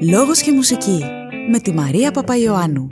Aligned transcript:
Λόγος 0.00 0.40
και 0.40 0.52
μουσική 0.52 1.04
με 1.50 1.58
τη 1.58 1.72
Μαρία 1.72 2.10
Παπαϊωάννου. 2.10 2.88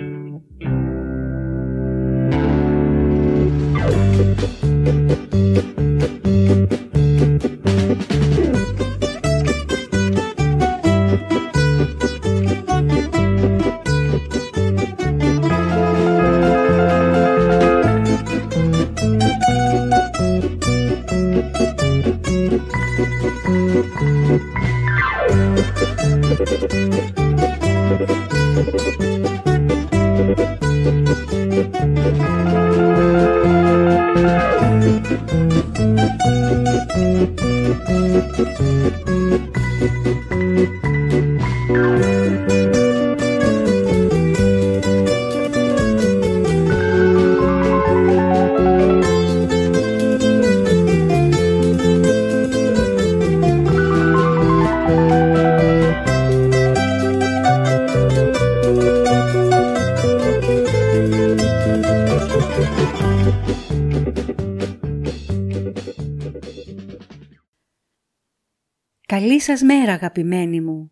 Καλή 69.34 69.46
σας 69.46 69.62
μέρα 69.62 69.92
αγαπημένοι 69.92 70.60
μου. 70.60 70.90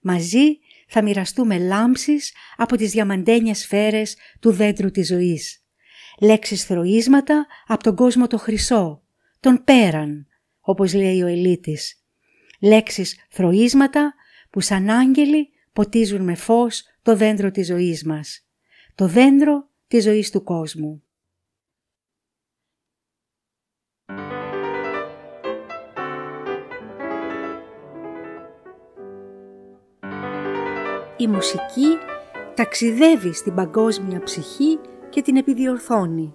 Μαζί 0.00 0.58
θα 0.88 1.02
μοιραστούμε 1.02 1.58
λάμψεις 1.58 2.32
από 2.56 2.76
τις 2.76 2.90
διαμαντένιες 2.90 3.58
σφαίρες 3.58 4.16
του 4.40 4.52
δέντρου 4.52 4.90
της 4.90 5.06
ζωής. 5.06 5.64
Λέξεις 6.20 6.64
θροίσματα 6.64 7.46
από 7.66 7.82
τον 7.82 7.96
κόσμο 7.96 8.26
το 8.26 8.38
χρυσό, 8.38 9.02
τον 9.40 9.64
πέραν, 9.64 10.26
όπως 10.60 10.94
λέει 10.94 11.22
ο 11.22 11.26
Ελίτης. 11.26 12.04
Λέξεις 12.60 13.16
θροίσματα 13.30 14.14
που 14.50 14.60
σαν 14.60 14.90
άγγελοι 14.90 15.48
ποτίζουν 15.72 16.22
με 16.22 16.34
φως 16.34 16.82
το 17.02 17.16
δέντρο 17.16 17.50
της 17.50 17.66
ζωής 17.66 18.04
μας. 18.04 18.46
Το 18.94 19.06
δέντρο 19.06 19.68
της 19.88 20.04
ζωής 20.04 20.30
του 20.30 20.42
κόσμου. 20.42 21.02
Η 31.22 31.26
μουσική 31.26 31.98
ταξιδεύει 32.54 33.32
στην 33.32 33.54
παγκόσμια 33.54 34.22
ψυχή 34.22 34.78
και 35.10 35.22
την 35.22 35.36
επιδιορθώνει. 35.36 36.34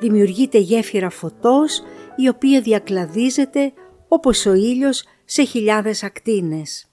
Δημιουργείται 0.00 0.58
γέφυρα 0.58 1.10
φωτός 1.10 1.82
η 2.16 2.28
οποία 2.28 2.60
διακλαδίζεται 2.60 3.72
όπως 4.08 4.46
ο 4.46 4.52
ήλιος 4.52 5.04
σε 5.24 5.42
χιλιάδες 5.42 6.02
ακτίνες. 6.02 6.86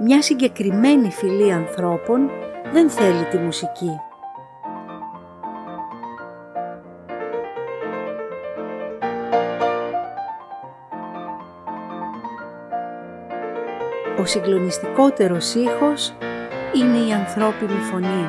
Μια 0.00 0.22
συγκεκριμένη 0.22 1.10
φυλή 1.10 1.52
ανθρώπων 1.52 2.30
δεν 2.72 2.90
θέλει 2.90 3.24
τη 3.24 3.36
μουσική. 3.36 4.09
Συγκλονιστικότερος 14.30 15.54
ήχος 15.54 16.14
είναι 16.74 16.98
η 17.08 17.12
ανθρώπινη 17.12 17.80
φωνή. 17.90 18.28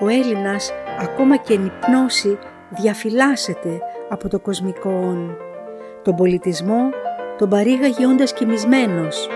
Ο 0.00 0.08
Έλληνας 0.08 0.72
ακόμα 1.00 1.36
και 1.36 1.54
εν 1.54 1.64
υπνώση 1.64 2.38
διαφυλάσσεται 2.68 3.80
από 4.08 4.28
το 4.28 4.40
κοσμικό 4.40 4.90
όν. 4.90 5.36
Τον 6.02 6.14
πολιτισμό 6.14 6.90
τον 7.38 7.48
παρήγαγε 7.48 8.06
όντας 8.06 8.32
κοιμισμένος. 8.32 9.28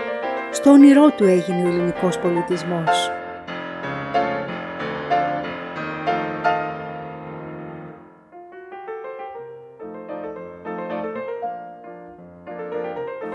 Στο 0.51 0.71
όνειρό 0.71 1.09
του 1.09 1.23
έγινε 1.23 1.63
ο 1.63 1.67
ελληνικός 1.67 2.17
πολιτισμός. 2.19 3.11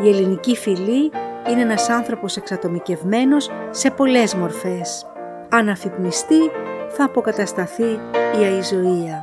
Η 0.05 0.09
ελληνική 0.09 0.57
φυλή 0.57 1.11
είναι 1.51 1.61
ένας 1.61 1.89
άνθρωπος 1.89 2.37
εξατομικευμένος 2.37 3.51
σε 3.71 3.91
πολλές 3.91 4.35
μορφές. 4.35 5.07
Αν 5.49 5.69
αφυπνιστεί 5.69 6.51
θα 6.89 7.05
αποκατασταθεί 7.05 7.99
η 8.41 8.45
αϊζωία. 8.45 9.23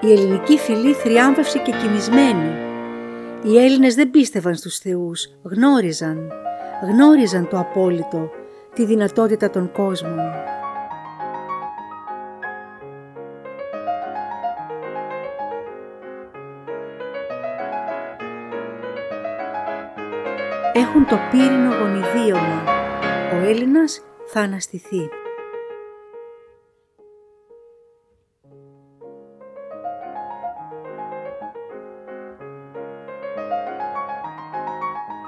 Η 0.00 0.12
ελληνική 0.12 0.58
φυλή 0.58 0.92
θριάμβευσε 0.92 1.58
και 1.58 1.72
κοιμισμένη. 1.72 2.52
Οι 3.42 3.58
Έλληνες 3.58 3.94
δεν 3.94 4.10
πίστευαν 4.10 4.54
στους 4.54 4.78
θεούς, 4.78 5.28
γνώριζαν. 5.42 6.32
Γνώριζαν 6.82 7.48
το 7.48 7.58
απόλυτο, 7.58 8.30
τη 8.74 8.84
δυνατότητα 8.84 9.50
των 9.50 9.72
κόσμων. 9.72 10.20
Το 21.08 21.18
πύρινο 21.30 21.74
γονιδίωμα. 21.74 22.64
Ο 23.32 23.36
Έλληνας 23.36 24.02
θα 24.26 24.40
αναστηθεί. 24.40 25.08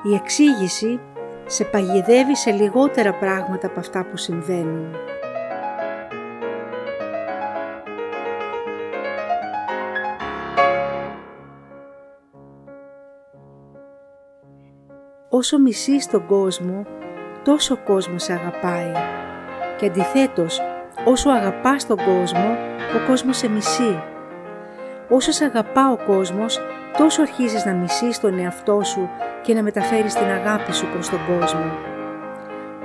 Η 0.03 0.15
εξήγηση 0.15 1.01
σε 1.47 1.65
παγιδεύει 1.65 2.37
σε 2.37 2.51
λιγότερα 2.51 3.15
πράγματα 3.15 3.67
από 3.67 3.81
αυτά 3.81 4.05
που 4.05 4.17
συμβαίνουν. 4.17 4.95
Όσο 15.41 15.59
μισείς 15.59 16.07
τον 16.07 16.27
κόσμο, 16.27 16.87
τόσο 17.45 17.75
ο 17.75 17.85
κόσμος 17.85 18.23
σε 18.23 18.33
αγαπάει. 18.33 18.93
Και 19.79 19.87
αντιθέτως, 19.87 20.61
όσο 21.05 21.31
αγαπάς 21.31 21.87
τον 21.87 21.97
κόσμο, 21.97 22.57
ο 22.97 23.07
κόσμος 23.07 23.37
σε 23.37 23.49
μισεί. 23.49 24.03
Όσο 25.09 25.33
σε 25.33 25.45
αγαπά 25.45 25.91
ο 25.91 25.97
κόσμος, 26.07 26.61
τόσο 26.99 27.23
αρχίζεις 27.23 27.65
να 27.65 27.73
μισείς 27.73 28.21
τον 28.21 28.39
εαυτό 28.39 28.83
σου 28.85 29.09
και 29.43 29.55
να 29.55 29.63
μεταφέρεις 29.63 30.15
την 30.15 30.27
αγάπη 30.27 30.73
σου 30.73 30.87
προς 30.93 31.09
τον 31.09 31.19
κόσμο. 31.27 31.73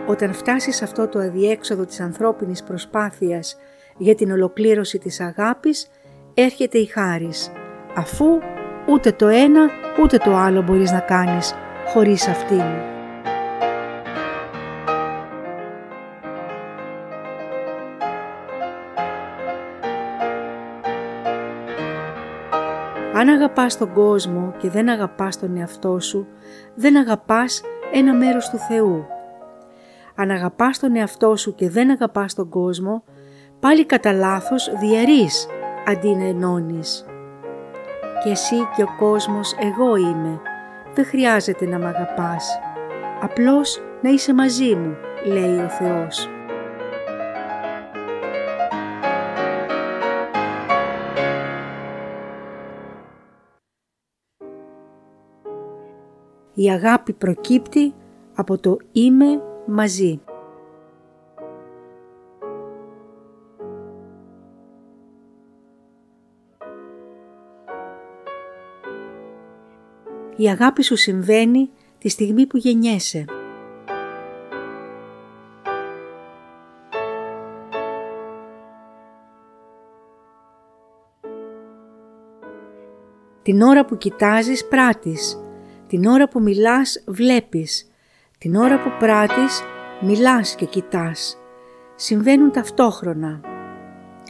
Όταν 0.08 0.34
φτάσεις 0.34 0.76
σε 0.76 0.84
αυτό 0.84 1.08
το 1.08 1.20
αδιέξοδο 1.20 1.86
της 1.86 2.00
ανθρώπινης 2.00 2.64
προσπάθειας 2.64 3.58
για 3.98 4.16
την 4.16 4.32
ολοκλήρωση 4.32 4.98
της 4.98 5.20
αγάπης, 5.20 5.88
έρχεται 6.34 6.78
η 6.78 6.86
χάρις, 6.86 7.52
αφού 7.96 8.40
ούτε 8.88 9.12
το 9.12 9.28
ένα 9.28 9.70
ούτε 10.04 10.18
το 10.18 10.36
άλλο 10.36 10.62
μπορείς 10.62 10.92
να 10.92 11.00
κάνεις 11.00 11.56
χωρίς 11.86 12.28
αυτήν. 12.28 12.64
Αν 23.18 23.30
αγαπάς 23.30 23.78
τον 23.78 23.94
κόσμο 23.94 24.54
και 24.58 24.70
δεν 24.70 24.90
αγαπάς 24.90 25.40
τον 25.40 25.58
εαυτό 25.58 26.00
σου, 26.00 26.28
δεν 26.76 26.98
αγαπάς 26.98 27.62
ένα 27.94 28.14
μέρος 28.14 28.50
του 28.50 28.58
Θεού. 28.58 29.06
Αν 30.16 30.32
αγαπάς 30.32 30.80
τον 30.80 30.96
εαυτό 30.96 31.36
σου 31.36 31.56
και 31.56 31.70
δεν 31.70 31.90
αγαπάς 31.90 32.34
τον 32.34 32.50
κόσμο, 32.50 33.04
πάλι 33.60 33.86
κατά 33.86 34.14
λάθος 34.14 34.72
διαιρείς 34.80 35.48
αντί 35.88 36.16
να 36.16 36.24
ενώνεις. 36.24 37.06
Και 38.24 38.30
εσύ 38.30 38.56
και 38.76 38.84
ο 38.84 38.96
κόσμος 38.98 39.56
εγώ 39.60 39.96
είμαι, 39.96 40.40
δεν 40.96 41.06
χρειάζεται 41.06 41.66
να 41.66 41.80
μ' 41.80 41.86
αγαπάς. 41.86 42.60
Απλώς 43.22 43.82
να 44.02 44.10
είσαι 44.10 44.34
μαζί 44.34 44.76
μου, 44.76 44.96
λέει 45.26 45.58
ο 45.58 45.70
Θεός. 45.70 46.30
Η 56.54 56.70
αγάπη 56.70 57.14
προκύπτει 57.14 57.94
από 58.36 58.58
το 58.58 58.78
«Είμαι 58.92 59.42
μαζί». 59.66 60.25
Η 70.46 70.50
αγάπη 70.50 70.84
σου 70.84 70.96
συμβαίνει 70.96 71.70
τη 71.98 72.10
στιγμή 72.10 72.46
που 72.46 72.58
γεννιέσαι. 72.58 73.26
Την 83.42 83.62
ώρα 83.62 83.86
που 83.86 83.98
κοιτάζεις 83.98 84.68
πράτης, 84.68 85.44
την 85.88 86.06
ώρα 86.06 86.28
που 86.28 86.42
μιλάς 86.42 87.04
βλέπεις, 87.08 87.92
την 88.38 88.56
ώρα 88.56 88.80
που 88.80 88.90
πράτης 89.00 89.62
μιλάς 90.02 90.56
και 90.56 90.66
κοιτάς. 90.66 91.38
Συμβαίνουν 91.96 92.52
ταυτόχρονα. 92.52 93.42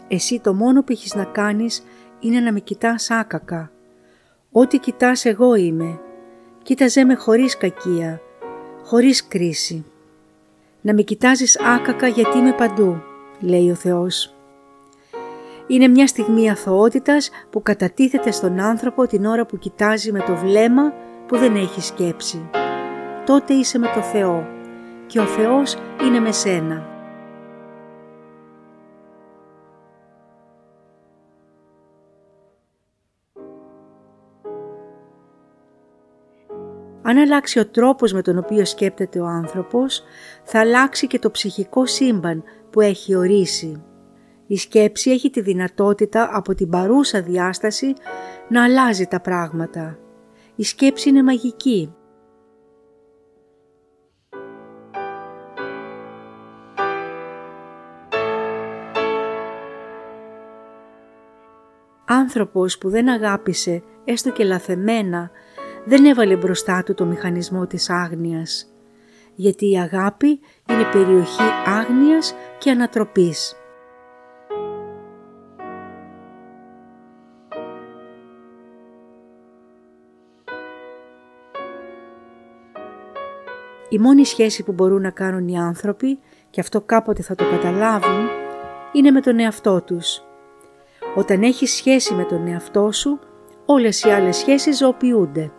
Εσύ 0.08 0.40
το 0.40 0.54
μόνο 0.54 0.84
που 0.84 0.92
έχεις 0.92 1.16
να 1.16 1.24
κάνεις 1.24 1.84
είναι 2.20 2.40
να 2.40 2.52
με 2.52 2.60
κοιτάς 2.60 3.12
άκακα. 3.12 3.72
Ό,τι 4.52 4.80
κοιτάς 4.80 5.26
εγώ 5.26 5.56
είμαι. 5.56 6.00
Κοίταζέ 6.66 7.06
με 7.06 7.16
χωρίς 7.16 7.58
κακία, 7.58 8.22
χωρίς 8.84 9.28
κρίση. 9.28 9.86
Να 10.82 10.94
με 10.94 11.02
κοιτάζεις 11.02 11.60
άκακα 11.60 12.08
γιατί 12.08 12.38
είμαι 12.38 12.54
παντού, 12.54 13.02
λέει 13.40 13.72
ο 13.72 13.76
Θεός. 13.76 14.34
Είναι 15.68 15.88
μια 15.88 16.08
στιγμή 16.08 16.50
αθωότητας 16.50 17.30
που 17.50 17.62
κατατίθεται 17.62 18.32
στον 18.32 18.60
άνθρωπο 18.60 19.08
την 19.08 19.26
ώρα 19.26 19.46
που 19.46 19.58
κοιτάζει 19.58 20.12
με 20.12 20.20
το 20.20 20.36
βλέμμα 20.36 20.94
που 21.28 21.38
δεν 21.38 21.56
έχει 21.56 21.82
σκέψη. 21.82 22.50
Τότε 23.26 23.54
είσαι 23.54 23.78
με 23.78 23.88
το 23.96 24.02
Θεό 24.02 24.48
και 25.08 25.20
ο 25.20 25.26
Θεός 25.26 25.78
είναι 26.02 26.20
με 26.20 26.32
σένα. 26.32 26.95
Αν 37.08 37.18
αλλάξει 37.18 37.60
ο 37.60 37.68
τρόπος 37.68 38.14
με 38.14 38.22
τον 38.22 38.38
οποίο 38.38 38.66
σκέπτεται 38.66 39.20
ο 39.20 39.26
άνθρωπος, 39.26 40.04
θα 40.44 40.60
αλλάξει 40.60 41.08
και 41.08 41.20
το 41.20 41.32
ψυχικό 41.32 41.86
σύμπαν 41.86 42.44
που 42.70 42.82
έχει 42.82 43.16
ορίσει. 43.16 43.84
Η 44.48 44.58
σκέψη 44.58 45.12
έχει 45.12 45.30
τη 45.30 45.42
δυνατότητα 45.42 46.30
από 46.32 46.56
την 46.56 46.70
παρούσα 46.70 47.22
διάσταση 47.22 47.94
να 48.50 48.64
αλλάζει 48.64 49.06
τα 49.06 49.20
πράγματα. 49.20 50.00
Η 50.56 50.64
σκέψη 50.64 51.10
είναι 51.10 51.24
μαγική. 51.24 51.94
Άνθρωπος 62.06 62.78
που 62.78 62.90
δεν 62.90 63.10
αγάπησε 63.10 63.84
έστω 64.06 64.32
και 64.32 64.44
λαθεμένα 64.44 65.32
δεν 65.86 66.06
έβαλε 66.06 66.36
μπροστά 66.36 66.84
του 66.84 66.94
το 66.94 67.06
μηχανισμό 67.06 67.68
της 67.68 67.90
άγνοιας, 67.90 68.74
γιατί 69.36 69.72
η 69.72 69.80
αγάπη 69.80 70.40
είναι 70.70 70.84
περιοχή 70.92 71.44
άγνοιας 71.66 72.36
και 72.58 72.70
ανατροπής. 72.70 73.56
Η 83.90 84.00
μόνη 84.00 84.26
σχέση 84.26 84.64
που 84.64 84.72
μπορούν 84.72 85.02
να 85.02 85.10
κάνουν 85.10 85.48
οι 85.48 85.60
άνθρωποι, 85.60 86.20
και 86.50 86.60
αυτό 86.60 86.82
κάποτε 86.82 87.22
θα 87.22 87.36
το 87.36 87.44
καταλάβουν, 87.50 88.28
είναι 88.92 89.12
με 89.12 89.22
τον 89.22 89.40
εαυτό 89.40 89.82
τους. 89.82 90.22
Όταν 91.16 91.44
έχεις 91.44 91.76
σχέση 91.76 92.14
με 92.14 92.24
τον 92.24 92.48
εαυτό 92.48 92.92
σου, 92.92 93.20
όλες 93.66 94.04
οι 94.04 94.10
άλλες 94.10 94.38
σχέσεις 94.38 94.78
ζωοποιούνται. 94.78 95.52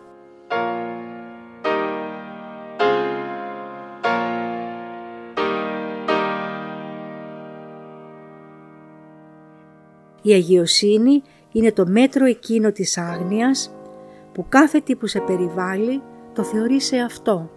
Η 10.27 10.33
αγιοσύνη 10.33 11.21
είναι 11.51 11.71
το 11.71 11.85
μέτρο 11.87 12.25
εκείνο 12.25 12.71
της 12.71 12.97
άγνοιας 12.97 13.75
που 14.33 14.45
κάθε 14.49 14.79
τι 14.79 14.95
που 14.95 15.07
σε 15.07 15.19
περιβάλλει 15.19 16.01
το 16.33 16.43
θεωρεί 16.43 16.81
σε 16.81 16.97
αυτό. 16.97 17.49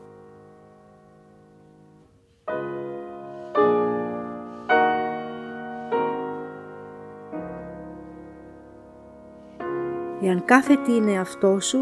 Εάν 10.23 10.45
κάθε 10.45 10.77
τι 10.77 10.95
είναι 10.95 11.19
αυτό 11.19 11.61
σου, 11.61 11.79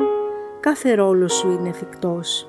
κάθε 0.60 0.94
ρόλο 0.94 1.28
σου 1.28 1.50
είναι 1.50 1.68
εφικτός. 1.68 2.47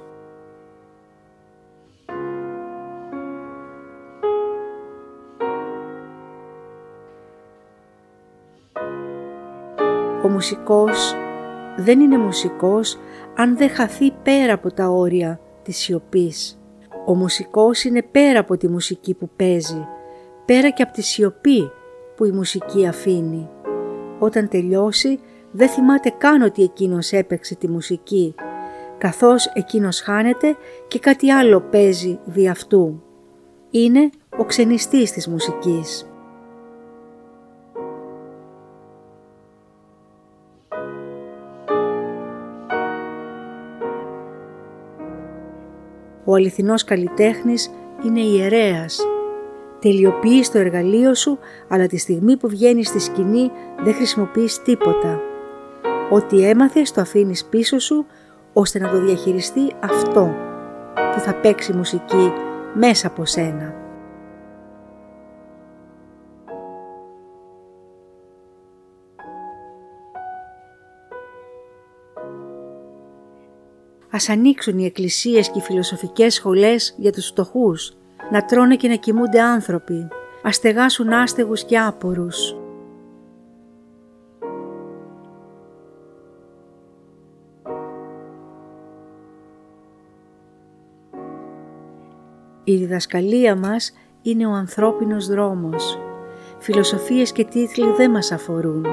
Μουσικός 10.39 11.15
δεν 11.77 11.99
είναι 11.99 12.17
μουσικός 12.17 12.97
αν 13.35 13.57
δεν 13.57 13.69
χαθεί 13.69 14.11
πέρα 14.11 14.53
από 14.53 14.73
τα 14.73 14.87
όρια 14.87 15.39
της 15.63 15.77
σιωπής. 15.77 16.61
Ο 17.05 17.15
μουσικός 17.15 17.83
είναι 17.83 18.01
πέρα 18.01 18.39
από 18.39 18.57
τη 18.57 18.67
μουσική 18.67 19.13
που 19.13 19.29
παίζει, 19.35 19.87
πέρα 20.45 20.69
και 20.69 20.83
από 20.83 20.93
τη 20.93 21.01
σιωπή 21.01 21.71
που 22.15 22.25
η 22.25 22.31
μουσική 22.31 22.87
αφήνει. 22.87 23.49
Όταν 24.19 24.47
τελειώσει 24.47 25.19
δεν 25.51 25.69
θυμάται 25.69 26.13
καν 26.17 26.41
ότι 26.41 26.63
εκείνος 26.63 27.11
έπαιξε 27.11 27.55
τη 27.55 27.69
μουσική, 27.69 28.35
καθώς 28.97 29.45
εκείνος 29.53 30.01
χάνεται 30.01 30.55
και 30.87 30.99
κάτι 30.99 31.31
άλλο 31.31 31.61
παίζει 31.61 32.19
δι' 32.25 32.49
αυτού. 32.49 33.03
Είναι 33.69 34.09
ο 34.37 34.45
ξενιστής 34.45 35.11
της 35.11 35.27
μουσικής. 35.27 36.08
Ο 46.29 46.35
αληθινός 46.35 46.83
καλλιτέχνης 46.83 47.71
είναι 48.05 48.19
ιερέας. 48.19 48.99
Τελειοποιείς 49.79 50.51
το 50.51 50.57
εργαλείο 50.57 51.15
σου, 51.15 51.39
αλλά 51.67 51.87
τη 51.87 51.97
στιγμή 51.97 52.37
που 52.37 52.47
βγαίνεις 52.47 52.87
στη 52.87 52.99
σκηνή 52.99 53.51
δεν 53.83 53.93
χρησιμοποιείς 53.93 54.61
τίποτα. 54.61 55.21
Ό,τι 56.09 56.43
έμαθες 56.45 56.91
το 56.91 57.01
αφήνεις 57.01 57.45
πίσω 57.45 57.79
σου, 57.79 58.05
ώστε 58.53 58.79
να 58.79 58.89
το 58.89 58.99
διαχειριστεί 59.05 59.73
αυτό 59.79 60.35
που 61.13 61.19
θα 61.19 61.33
παίξει 61.33 61.73
μουσική 61.73 62.33
μέσα 62.73 63.07
από 63.07 63.25
σένα. 63.25 63.78
Ας 74.11 74.29
ανοίξουν 74.29 74.77
οι 74.77 74.85
εκκλησίες 74.85 75.49
και 75.49 75.57
οι 75.57 75.61
φιλοσοφικές 75.61 76.33
σχολές 76.33 76.95
για 76.97 77.11
τους 77.11 77.25
φτωχούς, 77.25 77.93
να 78.31 78.45
τρώνε 78.45 78.75
και 78.75 78.87
να 78.87 78.95
κοιμούνται 78.95 79.41
άνθρωποι, 79.41 80.07
ας 80.43 80.55
στεγάσουν 80.55 81.09
άστεγους 81.09 81.63
και 81.63 81.79
άπορους. 81.79 82.55
Η 92.63 92.75
διδασκαλία 92.75 93.55
μας 93.55 93.91
είναι 94.21 94.47
ο 94.47 94.51
ανθρώπινος 94.51 95.27
δρόμος. 95.27 95.99
Φιλοσοφίες 96.59 97.31
και 97.31 97.43
τίτλοι 97.43 97.91
δεν 97.91 98.11
μας 98.11 98.31
αφορούν. 98.31 98.85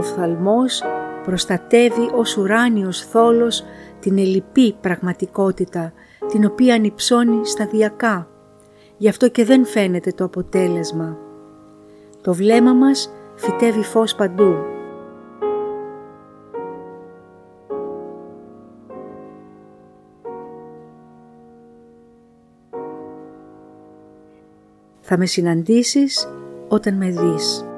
Οφθαλμός 0.00 0.82
προστατεύει 1.24 2.10
ως 2.14 2.36
ουράνιος 2.36 3.00
θόλος 3.00 3.64
την 4.00 4.18
ελλειπή 4.18 4.72
πραγματικότητα, 4.72 5.92
την 6.28 6.44
οποία 6.44 6.74
ανυψώνει 6.74 7.46
σταδιακά. 7.46 8.28
Γι' 8.96 9.08
αυτό 9.08 9.28
και 9.28 9.44
δεν 9.44 9.66
φαίνεται 9.66 10.10
το 10.10 10.24
αποτέλεσμα. 10.24 11.18
Το 12.22 12.34
βλέμμα 12.34 12.72
μας 12.72 13.12
φυτεύει 13.34 13.82
φως 13.82 14.14
παντού. 14.14 14.54
Θα 25.00 25.18
με 25.18 25.26
συναντήσεις 25.26 26.28
όταν 26.68 26.94
με 26.94 27.10
δεις. 27.10 27.69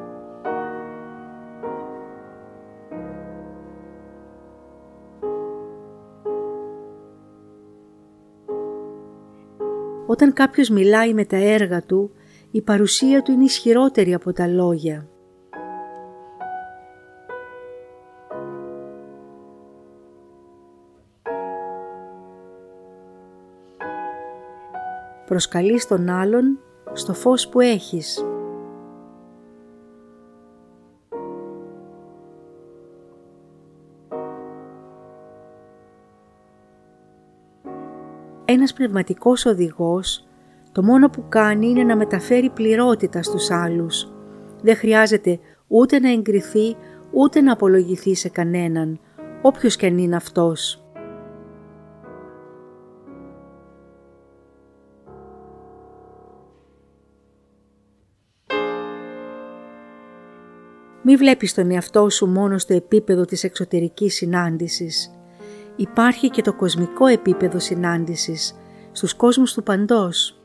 Όταν 10.32 10.46
κάποιος 10.46 10.68
μιλάει 10.68 11.14
με 11.14 11.24
τα 11.24 11.36
έργα 11.36 11.82
του, 11.82 12.10
η 12.50 12.62
παρουσία 12.62 13.22
του 13.22 13.32
είναι 13.32 13.44
ισχυρότερη 13.44 14.14
από 14.14 14.32
τα 14.32 14.46
λόγια. 14.46 15.08
Προσκαλείς 25.26 25.86
τον 25.86 26.08
άλλον 26.08 26.58
στο 26.92 27.14
φως 27.14 27.48
που 27.48 27.60
έχεις. 27.60 28.24
Ένας 38.62 38.74
πνευματικός 38.74 39.46
οδηγός 39.46 40.28
το 40.72 40.82
μόνο 40.82 41.10
που 41.10 41.24
κάνει 41.28 41.68
είναι 41.68 41.82
να 41.82 41.96
μεταφέρει 41.96 42.50
πληρότητα 42.50 43.22
στους 43.22 43.50
άλλους. 43.50 44.12
Δεν 44.62 44.76
χρειάζεται 44.76 45.38
ούτε 45.68 45.98
να 45.98 46.12
εγκριθεί 46.12 46.76
ούτε 47.10 47.40
να 47.40 47.52
απολογηθεί 47.52 48.14
σε 48.14 48.28
κανέναν, 48.28 49.00
όποιος 49.42 49.76
και 49.76 49.86
αν 49.86 49.98
είναι 49.98 50.16
αυτός. 50.16 50.84
Μη 61.02 61.16
βλέπεις 61.16 61.54
τον 61.54 61.70
εαυτό 61.70 62.10
σου 62.10 62.26
μόνο 62.26 62.58
στο 62.58 62.74
επίπεδο 62.74 63.24
της 63.24 63.44
εξωτερικής 63.44 64.14
συνάντησης. 64.14 65.21
Υπάρχει 65.76 66.30
και 66.30 66.42
το 66.42 66.52
κοσμικό 66.52 67.06
επίπεδο 67.06 67.58
συνάντησης, 67.58 68.54
στους 68.92 69.14
κόσμους 69.14 69.52
του 69.52 69.62
παντός. 69.62 70.36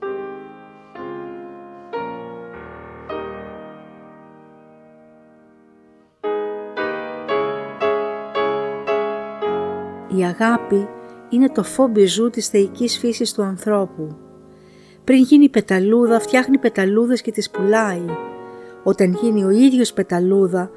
Η 10.17 10.23
αγάπη 10.23 10.87
είναι 11.29 11.49
το 11.49 11.63
φόμπιζού 11.63 12.29
της 12.29 12.47
θεϊκής 12.47 12.97
φύσης 12.97 13.33
του 13.33 13.41
ανθρώπου. 13.43 14.15
Πριν 15.03 15.21
γίνει 15.21 15.49
πεταλούδα 15.49 16.19
φτιάχνει 16.19 16.57
πεταλούδες 16.57 17.21
και 17.21 17.31
τις 17.31 17.49
πουλάει 17.49 18.05
όταν 18.83 19.17
γίνει 19.21 19.43
ο 19.43 19.49
ίδιος 19.49 19.93
πεταλούδα, 19.93 20.71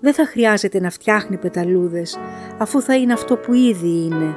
δεν 0.00 0.14
θα 0.14 0.26
χρειάζεται 0.26 0.80
να 0.80 0.90
φτιάχνει 0.90 1.36
πεταλούδες, 1.36 2.18
αφού 2.58 2.80
θα 2.80 2.96
είναι 2.96 3.12
αυτό 3.12 3.36
που 3.36 3.52
ήδη 3.52 3.88
είναι. 3.88 4.36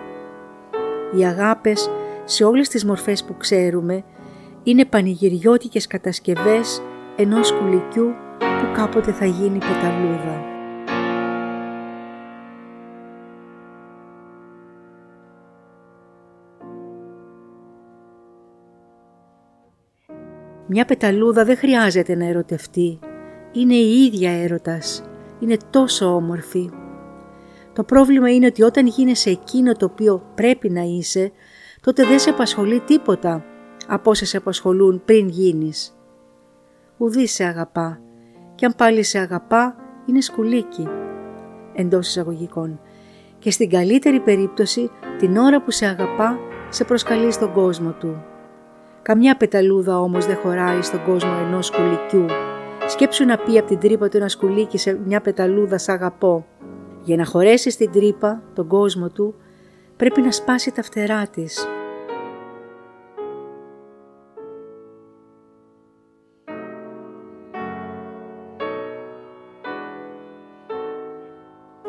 Οι 1.17 1.25
αγάπες, 1.25 1.89
σε 2.23 2.43
όλες 2.43 2.67
τις 2.69 2.85
μορφές 2.85 3.23
που 3.23 3.37
ξέρουμε, 3.37 4.03
είναι 4.63 4.85
πανηγυριώτικες 4.85 5.87
κατασκευές 5.87 6.81
ενός 7.15 7.47
σκουλικιού 7.47 8.13
που 8.37 8.71
κάποτε 8.73 9.11
θα 9.11 9.25
γίνει 9.25 9.57
πεταλούδα. 9.57 10.47
Μια 20.71 20.85
πεταλούδα 20.85 21.45
δεν 21.45 21.57
χρειάζεται 21.57 22.15
να 22.15 22.25
ερωτευτεί, 22.25 22.99
είναι 23.51 23.75
η 23.75 24.03
ίδια 24.03 24.31
έρωτας. 24.31 25.08
Είναι 25.39 25.57
τόσο 25.69 26.15
όμορφη. 26.15 26.69
Το 27.73 27.83
πρόβλημα 27.83 28.29
είναι 28.33 28.45
ότι 28.45 28.63
όταν 28.63 28.87
γίνεσαι 28.87 29.29
εκείνο 29.29 29.73
το 29.73 29.85
οποίο 29.85 30.23
πρέπει 30.35 30.69
να 30.69 30.81
είσαι, 30.81 31.31
τότε 31.81 32.05
δεν 32.05 32.19
σε 32.19 32.29
απασχολεί 32.29 32.79
τίποτα 32.79 33.45
από 33.87 34.09
όσα 34.09 34.25
σε 34.25 34.37
απασχολούν 34.37 35.01
πριν 35.05 35.27
γίνεις. 35.27 35.97
Ουδής 36.97 37.33
σε 37.33 37.43
αγαπά 37.43 37.99
και 38.55 38.65
αν 38.65 38.73
πάλι 38.77 39.03
σε 39.03 39.19
αγαπά 39.19 39.75
είναι 40.05 40.21
σκουλίκι 40.21 40.87
εντός 41.73 42.07
εισαγωγικών 42.07 42.79
και 43.39 43.51
στην 43.51 43.69
καλύτερη 43.69 44.19
περίπτωση 44.19 44.91
την 45.17 45.37
ώρα 45.37 45.61
που 45.61 45.71
σε 45.71 45.85
αγαπά 45.85 46.37
σε 46.69 46.83
προσκαλεί 46.83 47.31
στον 47.31 47.53
κόσμο 47.53 47.91
του. 47.91 48.23
Καμιά 49.01 49.37
πεταλούδα 49.37 49.99
όμως 49.99 50.25
δεν 50.25 50.35
χωράει 50.35 50.81
στον 50.81 51.03
κόσμο 51.03 51.37
ενός 51.47 51.65
σκουλικιού 51.65 52.25
Σκέψου 52.89 53.25
να 53.25 53.37
πει 53.37 53.57
από 53.57 53.67
την 53.67 53.79
τρύπα 53.79 54.09
του 54.09 54.17
ένα 54.17 54.27
σκουλίκι 54.27 54.77
σε 54.77 54.99
μια 55.05 55.21
πεταλούδα 55.21 55.77
σ' 55.77 55.89
αγαπώ. 55.89 56.45
Για 57.03 57.15
να 57.15 57.25
χωρέσεις 57.25 57.77
την 57.77 57.91
τρύπα, 57.91 58.43
τον 58.53 58.67
κόσμο 58.67 59.09
του, 59.09 59.35
πρέπει 59.97 60.21
να 60.21 60.31
σπάσει 60.31 60.71
τα 60.71 60.83
φτερά 60.83 61.27
της. 61.27 61.67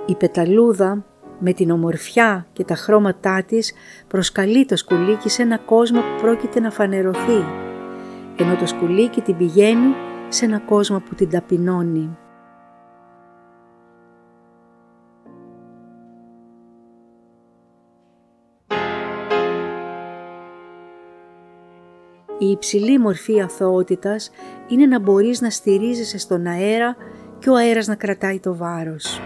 Η 0.06 0.14
πεταλούδα 0.14 1.04
με 1.38 1.52
την 1.52 1.70
ομορφιά 1.70 2.46
και 2.52 2.64
τα 2.64 2.74
χρώματά 2.74 3.42
της 3.42 3.72
προσκαλεί 4.08 4.64
το 4.64 4.76
σκουλίκι 4.76 5.28
σε 5.28 5.42
ένα 5.42 5.58
κόσμο 5.58 6.00
που 6.00 6.20
πρόκειται 6.20 6.60
να 6.60 6.70
φανερωθεί, 6.70 7.44
ενώ 8.36 8.56
το 8.56 8.66
σκουλίκι 8.66 9.20
την 9.20 9.36
πηγαίνει 9.36 9.94
σε 10.32 10.44
ένα 10.44 10.58
κόσμο 10.58 11.00
που 11.00 11.14
την 11.14 11.30
ταπεινώνει. 11.30 12.16
Η 22.38 22.50
υψηλή 22.50 22.98
μορφή 22.98 23.40
αθωότητας 23.40 24.30
είναι 24.68 24.86
να 24.86 25.00
μπορείς 25.00 25.40
να 25.40 25.50
στηρίζεσαι 25.50 26.18
στον 26.18 26.46
αέρα 26.46 26.96
και 27.38 27.50
ο 27.50 27.54
αέρας 27.54 27.86
να 27.86 27.94
κρατάει 27.94 28.40
το 28.40 28.56
βάρος. 28.56 29.20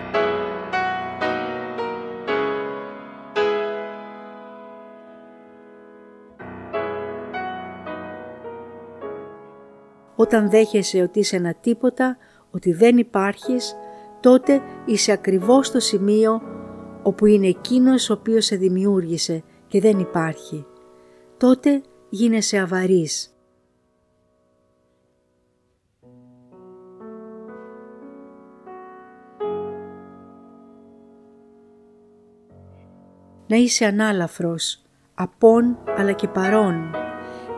Όταν 10.24 10.50
δέχεσαι 10.50 11.02
ότι 11.02 11.18
είσαι 11.18 11.36
ένα 11.36 11.54
τίποτα, 11.54 12.16
ότι 12.50 12.72
δεν 12.72 12.98
υπάρχεις, 12.98 13.74
τότε 14.20 14.60
είσαι 14.84 15.12
ακριβώς 15.12 15.66
στο 15.66 15.80
σημείο 15.80 16.42
όπου 17.02 17.26
είναι 17.26 17.46
εκείνος 17.46 18.10
ο 18.10 18.12
οποίος 18.12 18.44
σε 18.44 18.56
δημιούργησε 18.56 19.42
και 19.66 19.80
δεν 19.80 19.98
υπάρχει. 19.98 20.66
Τότε 21.36 21.82
γίνεσαι 22.08 22.58
αβαρής. 22.58 23.34
Να 33.46 33.56
είσαι 33.56 33.84
ανάλαφρος, 33.84 34.82
απόν 35.14 35.78
αλλά 35.96 36.12
και 36.12 36.28
παρόν. 36.28 37.03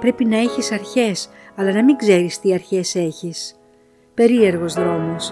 Πρέπει 0.07 0.25
να 0.25 0.39
έχεις 0.39 0.73
αρχές 0.73 1.29
αλλά 1.57 1.73
να 1.73 1.85
μην 1.85 1.97
ξέρεις 1.97 2.41
τι 2.41 2.55
αρχές 2.55 2.95
έχεις. 2.95 3.57
Περίεργος 4.15 4.75
δρόμος, 4.75 5.31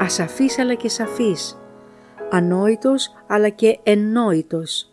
ασαφής 0.00 0.58
αλλά 0.58 0.74
και 0.74 0.88
σαφής, 0.88 1.58
ανόητος 2.30 3.14
αλλά 3.26 3.48
και 3.48 3.78
εννόητος, 3.82 4.92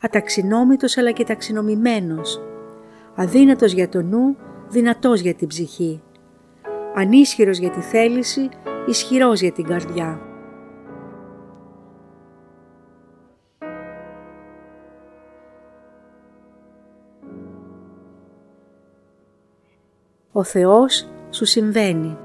αταξινόμητος 0.00 0.96
αλλά 0.96 1.10
και 1.10 1.24
ταξινομημένος, 1.24 2.40
αδύνατος 3.14 3.72
για 3.72 3.88
το 3.88 4.02
νου, 4.02 4.36
δυνατός 4.68 5.20
για 5.20 5.34
την 5.34 5.48
ψυχή, 5.48 6.02
ανίσχυρος 6.94 7.58
για 7.58 7.70
τη 7.70 7.80
θέληση, 7.80 8.48
ισχυρός 8.86 9.40
για 9.40 9.52
την 9.52 9.64
καρδιά. 9.64 10.29
Ο 20.32 20.44
Θεός 20.44 21.08
σου 21.30 21.44
συμβαίνει. 21.44 22.16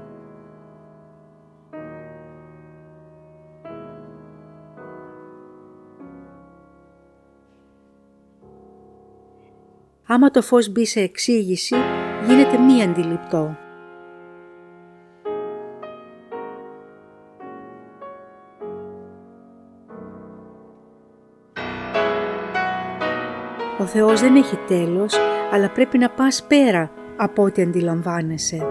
Άμα 10.06 10.30
το 10.30 10.42
φως 10.42 10.68
μπει 10.68 10.86
σε 10.86 11.00
εξήγηση, 11.00 11.76
γίνεται 12.26 12.58
μη 12.58 12.82
αντιληπτό. 12.82 13.56
Ο 23.78 23.84
Θεός 23.84 24.20
δεν 24.20 24.36
έχει 24.36 24.56
τέλος, 24.56 25.14
αλλά 25.52 25.70
πρέπει 25.70 25.98
να 25.98 26.10
πας 26.10 26.44
πέρα 26.48 26.90
από 27.16 27.42
ό,τι 27.42 27.62
αντιλαμβάνεσαι. 27.62 28.66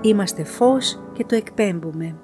Είμαστε 0.00 0.44
φως 0.44 1.00
και 1.12 1.24
το 1.24 1.34
εκπέμπουμε. 1.34 2.16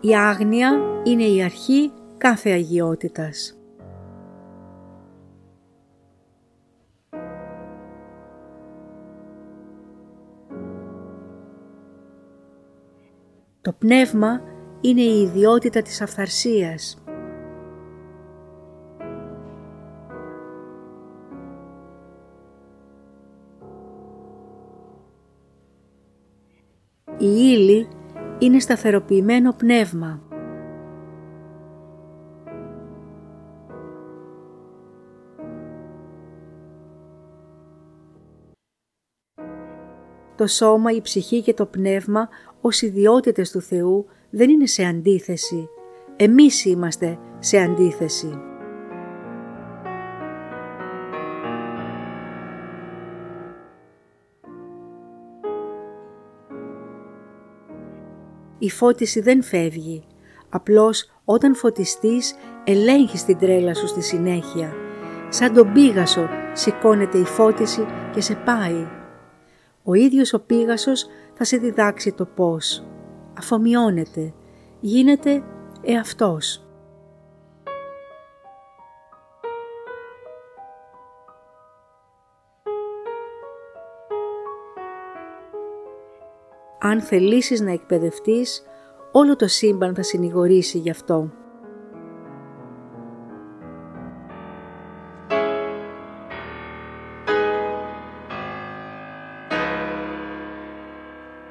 Η 0.00 0.16
άγνοια 0.16 0.80
είναι 1.02 1.24
η 1.24 1.42
αρχή 1.42 1.92
κάθε 2.18 2.50
αγιότητας. 2.50 3.61
Το 13.62 13.72
πνεύμα 13.72 14.40
είναι 14.80 15.00
η 15.00 15.20
ιδιότητα 15.22 15.82
της 15.82 16.00
αυθαρσίας. 16.00 17.02
Η 27.18 27.26
ύλη 27.26 27.88
είναι 28.38 28.58
σταθεροποιημένο 28.58 29.52
πνεύμα. 29.52 30.22
Το 40.36 40.46
σώμα, 40.46 40.90
η 40.90 41.00
ψυχή 41.00 41.42
και 41.42 41.54
το 41.54 41.66
πνεύμα 41.66 42.28
ως 42.62 42.82
ιδιότητες 42.82 43.50
του 43.50 43.60
Θεού 43.60 44.06
δεν 44.30 44.50
είναι 44.50 44.66
σε 44.66 44.84
αντίθεση. 44.84 45.68
Εμείς 46.16 46.64
είμαστε 46.64 47.18
σε 47.38 47.58
αντίθεση. 47.58 48.38
Η 58.58 58.70
φώτιση 58.70 59.20
δεν 59.20 59.42
φεύγει. 59.42 60.04
Απλώς 60.48 61.10
όταν 61.24 61.54
φωτιστείς 61.54 62.34
ελέγχεις 62.64 63.24
την 63.24 63.38
τρέλα 63.38 63.74
σου 63.74 63.86
στη 63.86 64.02
συνέχεια. 64.02 64.72
Σαν 65.28 65.52
τον 65.52 65.72
πίγασο 65.72 66.28
σηκώνεται 66.52 67.18
η 67.18 67.24
φώτιση 67.24 67.86
και 68.14 68.20
σε 68.20 68.34
πάει. 68.34 68.86
Ο 69.82 69.94
ίδιος 69.94 70.32
ο 70.32 70.40
πίγασος 70.40 71.06
θα 71.34 71.44
σε 71.44 71.56
διδάξει 71.56 72.12
το 72.12 72.26
πώς. 72.26 72.84
Αφομοιώνεται, 73.38 74.32
γίνεται 74.80 75.42
εαυτός. 75.82 76.66
Αν 86.84 87.00
θελήσεις 87.00 87.60
να 87.60 87.72
εκπαιδευτείς, 87.72 88.62
όλο 89.12 89.36
το 89.36 89.48
σύμπαν 89.48 89.94
θα 89.94 90.02
συνηγορήσει 90.02 90.78
γι' 90.78 90.90
αυτό. 90.90 91.30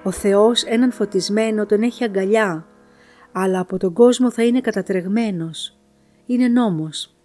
Ο 0.03 0.11
Θεός 0.11 0.63
έναν 0.63 0.91
φωτισμένο 0.91 1.65
τον 1.65 1.81
έχει 1.81 2.03
αγκαλιά, 2.03 2.65
αλλά 3.31 3.59
από 3.59 3.77
τον 3.77 3.93
κόσμο 3.93 4.31
θα 4.31 4.43
είναι 4.43 4.61
κατατρεγμένος. 4.61 5.79
Είναι 6.25 6.47
νόμος. 6.47 7.15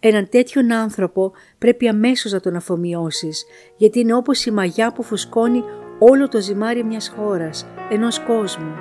Έναν 0.00 0.28
τέτοιον 0.28 0.72
άνθρωπο 0.72 1.32
πρέπει 1.58 1.88
αμέσως 1.88 2.32
να 2.32 2.40
τον 2.40 2.56
αφομοιώσεις, 2.56 3.44
γιατί 3.76 4.00
είναι 4.00 4.14
όπως 4.14 4.44
η 4.44 4.50
μαγιά 4.50 4.92
που 4.92 5.02
φουσκώνει 5.02 5.62
όλο 5.98 6.28
το 6.28 6.40
ζυμάρι 6.40 6.84
μιας 6.84 7.08
χώρας, 7.16 7.66
ενός 7.90 8.20
κόσμου. 8.20 8.74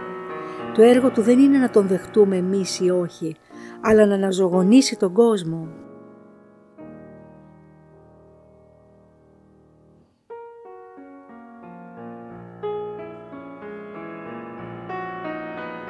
Το 0.74 0.82
έργο 0.82 1.12
του 1.12 1.22
δεν 1.22 1.40
είναι 1.40 1.58
να 1.58 1.70
τον 1.70 1.88
δεχτούμε 1.88 2.36
εμείς 2.38 2.80
ή 2.80 2.90
όχι, 2.90 3.36
αλλά 3.82 4.06
να 4.06 4.14
αναζωογονήσει 4.14 4.98
τον 4.98 5.14
κόσμο. 5.14 5.68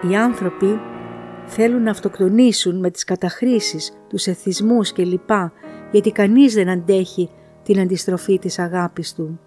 Οι 0.10 0.16
άνθρωποι 0.16 0.80
θέλουν 1.46 1.84
να 1.84 1.92
αυτοκτονήσουν 1.92 2.80
με 2.80 2.90
τις 2.90 3.04
καταχρήσεις, 3.04 3.92
τους 4.10 4.28
εθισμούς 4.28 4.94
κλπ. 4.94 5.30
γιατί 5.92 6.12
κανείς 6.12 6.54
δεν 6.54 6.70
αντέχει 6.70 7.30
την 7.64 7.80
αντιστροφή 7.80 8.40
της 8.40 8.60
αγάπης 8.60 9.14
του. 9.14 9.40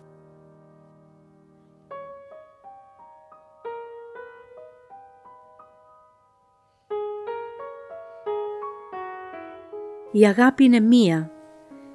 Η 10.12 10.26
αγάπη 10.26 10.64
είναι 10.64 10.80
μία. 10.80 11.30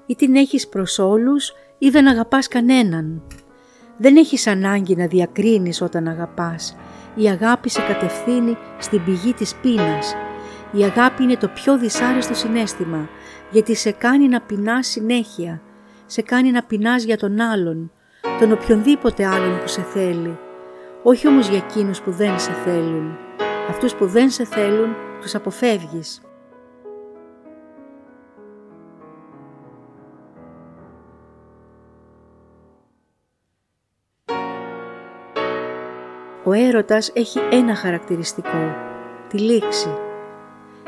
Ή 0.05 0.15
την 0.15 0.35
έχεις 0.35 0.67
προς 0.67 0.99
όλους 0.99 1.53
ή 1.77 1.89
δεν 1.89 2.07
αγαπάς 2.07 2.47
κανέναν. 2.47 3.21
Δεν 3.97 4.15
έχεις 4.15 4.47
ανάγκη 4.47 4.95
να 4.95 5.07
διακρίνεις 5.07 5.81
όταν 5.81 6.07
αγαπάς. 6.07 6.75
Η 7.15 7.27
αγάπη 7.27 7.69
σε 7.69 7.81
κατευθύνει 7.81 8.57
στην 8.79 9.03
πηγή 9.03 9.33
της 9.33 9.55
πείνας. 9.55 10.15
Η 10.71 10.83
αγάπη 10.83 11.23
είναι 11.23 11.37
το 11.37 11.47
πιο 11.47 11.77
δυσάρεστο 11.77 12.33
συνέστημα 12.33 13.09
γιατί 13.51 13.75
σε 13.75 13.91
κάνει 13.91 14.27
να 14.27 14.41
πεινάς 14.41 14.87
συνέχεια. 14.87 15.61
Σε 16.05 16.21
κάνει 16.21 16.51
να 16.51 16.63
πεινάς 16.63 17.03
για 17.03 17.17
τον 17.17 17.39
άλλον, 17.39 17.91
τον 18.39 18.51
οποιονδήποτε 18.51 19.25
άλλον 19.25 19.59
που 19.59 19.67
σε 19.67 19.81
θέλει. 19.81 20.37
Όχι 21.03 21.27
όμως 21.27 21.47
για 21.47 21.57
εκείνους 21.57 22.01
που 22.01 22.11
δεν 22.11 22.39
σε 22.39 22.51
θέλουν. 22.51 23.17
Αυτούς 23.69 23.95
που 23.95 24.05
δεν 24.05 24.29
σε 24.29 24.45
θέλουν 24.45 24.95
τους 25.21 25.35
αποφεύγεις. 25.35 26.21
Ο 36.49 36.53
έρωτας 36.53 37.11
έχει 37.13 37.39
ένα 37.51 37.75
χαρακτηριστικό, 37.75 38.75
τη 39.27 39.37
λήξη, 39.37 39.89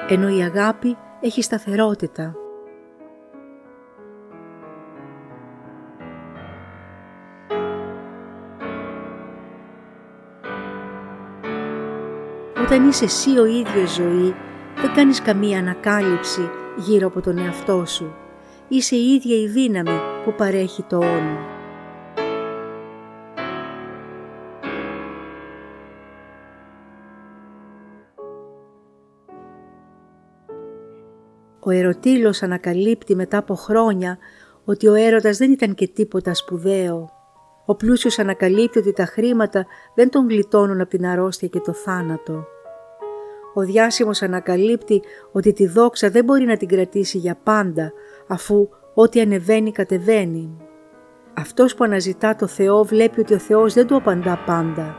ενώ 0.07 0.37
η 0.37 0.41
αγάπη 0.41 0.97
έχει 1.19 1.41
σταθερότητα. 1.41 2.35
Όταν 12.61 12.87
είσαι 12.87 13.03
εσύ 13.03 13.39
ο 13.39 13.45
ίδιος 13.45 13.93
ζωή, 13.93 14.35
δεν 14.81 14.93
κάνεις 14.95 15.21
καμία 15.21 15.59
ανακάλυψη 15.59 16.49
γύρω 16.77 17.07
από 17.07 17.21
τον 17.21 17.37
εαυτό 17.37 17.85
σου. 17.85 18.13
Είσαι 18.67 18.95
η 18.95 19.13
ίδια 19.13 19.35
η 19.35 19.47
δύναμη 19.47 19.99
που 20.25 20.33
παρέχει 20.33 20.83
το 20.83 20.97
όνειρο. 20.97 21.50
Ο 31.63 31.69
ερωτήλος 31.71 32.43
ανακαλύπτει 32.43 33.15
μετά 33.15 33.37
από 33.37 33.55
χρόνια 33.55 34.17
ότι 34.65 34.87
ο 34.87 34.93
έρωτας 34.93 35.37
δεν 35.37 35.51
ήταν 35.51 35.73
και 35.73 35.87
τίποτα 35.87 36.33
σπουδαίο. 36.33 37.09
Ο 37.65 37.75
πλούσιος 37.75 38.19
ανακαλύπτει 38.19 38.79
ότι 38.79 38.93
τα 38.93 39.05
χρήματα 39.05 39.65
δεν 39.95 40.09
τον 40.09 40.29
γλιτώνουν 40.29 40.81
από 40.81 40.89
την 40.89 41.05
αρρώστια 41.05 41.47
και 41.47 41.59
το 41.59 41.73
θάνατο. 41.73 42.45
Ο 43.53 43.61
διάσημος 43.61 44.21
ανακαλύπτει 44.21 45.01
ότι 45.31 45.53
τη 45.53 45.67
δόξα 45.67 46.09
δεν 46.09 46.23
μπορεί 46.23 46.45
να 46.45 46.57
την 46.57 46.67
κρατήσει 46.67 47.17
για 47.17 47.37
πάντα 47.43 47.91
αφού 48.27 48.69
ό,τι 48.93 49.21
ανεβαίνει 49.21 49.71
κατεβαίνει. 49.71 50.57
Αυτός 51.33 51.75
που 51.75 51.83
αναζητά 51.83 52.35
το 52.35 52.47
Θεό 52.47 52.83
βλέπει 52.83 53.19
ότι 53.19 53.33
ο 53.33 53.39
Θεός 53.39 53.73
δεν 53.73 53.87
του 53.87 53.95
απαντά 53.95 54.43
πάντα. 54.45 54.95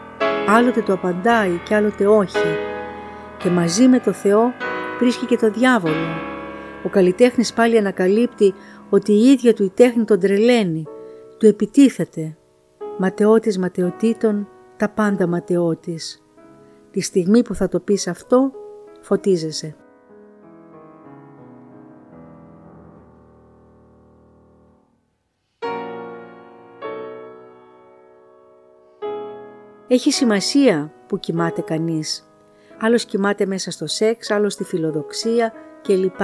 Άλλοτε 0.49 0.83
το 0.83 0.93
απαντάει 0.93 1.61
και 1.65 1.75
άλλοτε 1.75 2.07
όχι. 2.07 2.57
Και 3.39 3.49
μαζί 3.49 3.89
με 3.89 3.99
το 3.99 4.13
Θεό 4.13 4.53
βρίσκει 4.99 5.27
και 5.27 5.37
το 5.37 5.51
διάβολο 5.51 6.32
Ο 6.85 6.89
καλλιτέχνης 6.89 7.53
πάλι 7.53 7.79
ανακαλύπτει 7.79 8.55
ότι 8.91 9.13
η 9.13 9.31
ίδια 9.31 9.55
του 9.55 9.65
η 9.65 9.71
τέχνη 9.71 10.05
τον 10.05 10.21
τρελαίνει, 10.21 10.87
του 11.39 11.47
επιτίθεται. 11.47 12.37
Ματαιώτης 12.99 13.59
ματαιωτήτων, 13.59 14.49
τα 14.77 14.89
πάντα 14.89 15.27
ματαιώτης. 15.27 16.23
Τη 16.91 17.01
στιγμή 17.01 17.43
που 17.43 17.55
θα 17.55 17.69
το 17.69 17.81
πεις 17.81 18.09
αυτό, 18.09 18.53
φωτίζεσαι. 19.01 19.77
Έχει 29.89 30.13
σημασία 30.13 30.93
που 31.07 31.19
κοιμάται 31.19 31.61
κανείς. 31.61 32.31
Άλλος 32.81 33.05
κοιμάται 33.05 33.47
μέσα 33.47 33.71
στο 33.71 33.87
σεξ, 33.87 34.31
άλλος 34.31 34.53
στη 34.53 34.65
φιλοδοξία 34.65 35.53
κλπ. 35.83 36.21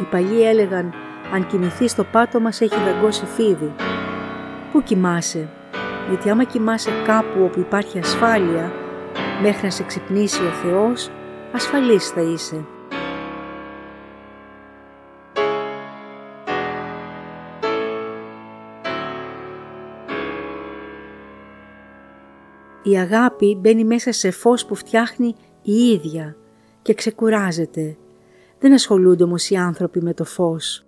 Οι 0.00 0.02
παλιοί 0.10 0.42
έλεγαν 0.44 0.94
«Αν 1.34 1.46
κοιμηθείς 1.46 1.90
στο 1.90 2.04
πάτωμα 2.04 2.50
σε 2.52 2.64
έχει 2.64 2.76
δαγκώσει 2.84 3.26
φίδι». 3.26 3.74
Πού 4.72 4.82
κοιμάσαι, 4.82 5.48
γιατί 6.08 6.30
άμα 6.30 6.44
κοιμάσαι 6.44 6.90
κάπου 7.06 7.42
όπου 7.42 7.60
υπάρχει 7.60 7.98
ασφάλεια, 7.98 8.72
μέχρι 9.42 9.64
να 9.64 9.70
σε 9.70 9.82
ξυπνήσει 9.82 10.42
ο 10.42 10.50
Θεός, 10.50 11.10
ασφαλής 11.52 12.08
θα 12.08 12.20
είσαι. 12.20 12.64
Η 22.82 22.98
αγάπη 22.98 23.56
μπαίνει 23.60 23.84
μέσα 23.84 24.12
σε 24.12 24.30
φως 24.30 24.66
που 24.66 24.74
φτιάχνει 24.74 25.34
η 25.62 25.72
ίδια 25.72 26.36
και 26.82 26.94
ξεκουράζεται. 26.94 27.96
Δεν 28.58 28.72
ασχολούνται 28.72 29.22
όμως 29.22 29.50
οι 29.50 29.56
άνθρωποι 29.56 30.02
με 30.02 30.14
το 30.14 30.24
φως. 30.24 30.86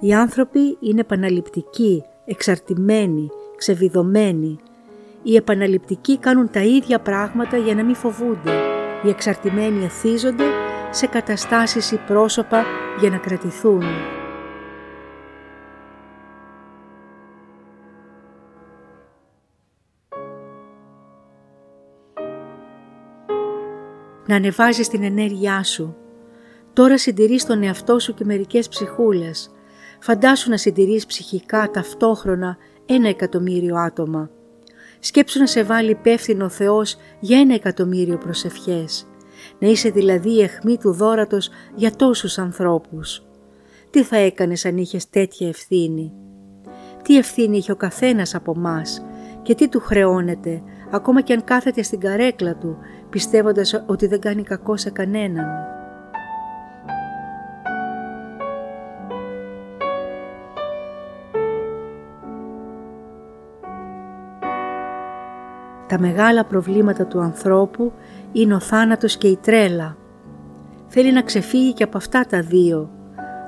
Οι 0.00 0.14
άνθρωποι 0.14 0.76
είναι 0.80 1.00
επαναληπτικοί, 1.00 2.04
εξαρτημένοι, 2.24 3.28
ξεβιδωμένοι. 3.56 4.58
Οι 5.22 5.36
επαναληπτικοί 5.36 6.18
κάνουν 6.18 6.50
τα 6.50 6.60
ίδια 6.60 7.00
πράγματα 7.00 7.56
για 7.56 7.74
να 7.74 7.84
μην 7.84 7.94
φοβούνται. 7.94 8.52
Οι 9.04 9.08
εξαρτημένοι 9.08 9.84
εθίζονται 9.84 10.44
σε 10.90 11.06
καταστάσεις 11.06 11.92
ή 11.92 12.00
πρόσωπα 12.06 12.64
για 13.00 13.10
να 13.10 13.16
κρατηθούν. 13.16 13.82
Να 24.26 24.36
ανεβάζεις 24.36 24.88
την 24.88 25.02
ενέργειά 25.02 25.62
σου. 25.62 25.96
Τώρα 26.72 26.98
συντηρείς 26.98 27.44
τον 27.44 27.62
εαυτό 27.62 27.98
σου 27.98 28.14
και 28.14 28.24
μερικές 28.24 28.68
ψυχούλες. 28.68 29.50
Φαντάσου 30.00 30.50
να 30.50 30.56
συντηρείς 30.56 31.06
ψυχικά 31.06 31.70
ταυτόχρονα 31.70 32.56
ένα 32.86 33.08
εκατομμύριο 33.08 33.76
άτομα. 33.76 34.30
Σκέψου 34.98 35.38
να 35.38 35.46
σε 35.46 35.62
βάλει 35.62 35.90
υπεύθυνο 35.90 36.44
ο 36.44 36.48
Θεός 36.48 36.96
για 37.20 37.38
ένα 37.40 37.54
εκατομμύριο 37.54 38.18
προσευχές 38.18 39.06
να 39.58 39.68
είσαι 39.68 39.90
δηλαδή 39.90 40.30
η 40.30 40.42
αιχμή 40.42 40.78
του 40.78 40.92
δόρατος 40.92 41.50
για 41.74 41.90
τόσους 41.90 42.38
ανθρώπους. 42.38 43.26
Τι 43.90 44.02
θα 44.02 44.16
έκανες 44.16 44.64
αν 44.64 44.76
είχες 44.76 45.10
τέτοια 45.10 45.48
ευθύνη; 45.48 46.12
Τι 47.02 47.16
ευθύνη 47.16 47.56
είχε 47.56 47.72
ο 47.72 47.76
καθένας 47.76 48.34
από 48.34 48.56
μας 48.56 49.04
και 49.42 49.54
τι 49.54 49.68
του 49.68 49.80
χρεώνεται 49.80 50.62
ακόμα 50.90 51.20
και 51.20 51.32
αν 51.32 51.44
κάθεται 51.44 51.82
στην 51.82 52.00
καρέκλα 52.00 52.56
του 52.56 52.78
πιστεύοντας 53.14 53.82
ότι 53.86 54.06
δεν 54.06 54.20
κάνει 54.20 54.42
κακό 54.42 54.76
σε 54.76 54.90
κανέναν. 54.90 55.46
Τα 65.88 65.98
μεγάλα 65.98 66.44
προβλήματα 66.44 67.06
του 67.06 67.20
ανθρώπου 67.20 67.92
είναι 68.32 68.54
ο 68.54 68.60
θάνατος 68.60 69.16
και 69.16 69.28
η 69.28 69.36
τρέλα. 69.36 69.96
Θέλει 70.86 71.12
να 71.12 71.22
ξεφύγει 71.22 71.72
και 71.72 71.82
από 71.82 71.96
αυτά 71.96 72.26
τα 72.26 72.40
δύο, 72.40 72.90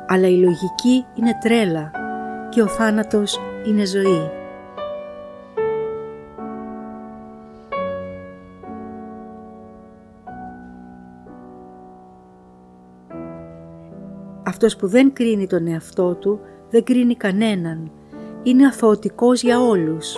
αλλά 0.06 0.28
η 0.28 0.36
λογική 0.36 1.04
είναι 1.14 1.38
τρέλα 1.40 1.90
και 2.48 2.62
ο 2.62 2.66
θάνατος 2.66 3.40
είναι 3.66 3.86
ζωή. 3.86 4.35
Αυτός 14.56 14.76
που 14.76 14.86
δεν 14.86 15.12
κρίνει 15.12 15.46
τον 15.46 15.66
εαυτό 15.66 16.14
του, 16.14 16.40
δεν 16.70 16.84
κρίνει 16.84 17.14
κανέναν. 17.14 17.90
Είναι 18.42 18.66
αθωωτικός 18.66 19.42
για 19.42 19.60
όλους. 19.60 20.14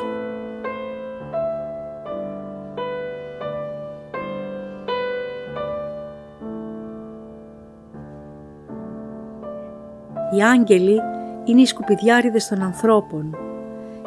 Οι 10.37 10.43
άγγελοι 10.43 11.01
είναι 11.45 11.61
οι 11.61 11.67
σκουπιδιάριδες 11.67 12.49
των 12.49 12.63
ανθρώπων, 12.63 13.37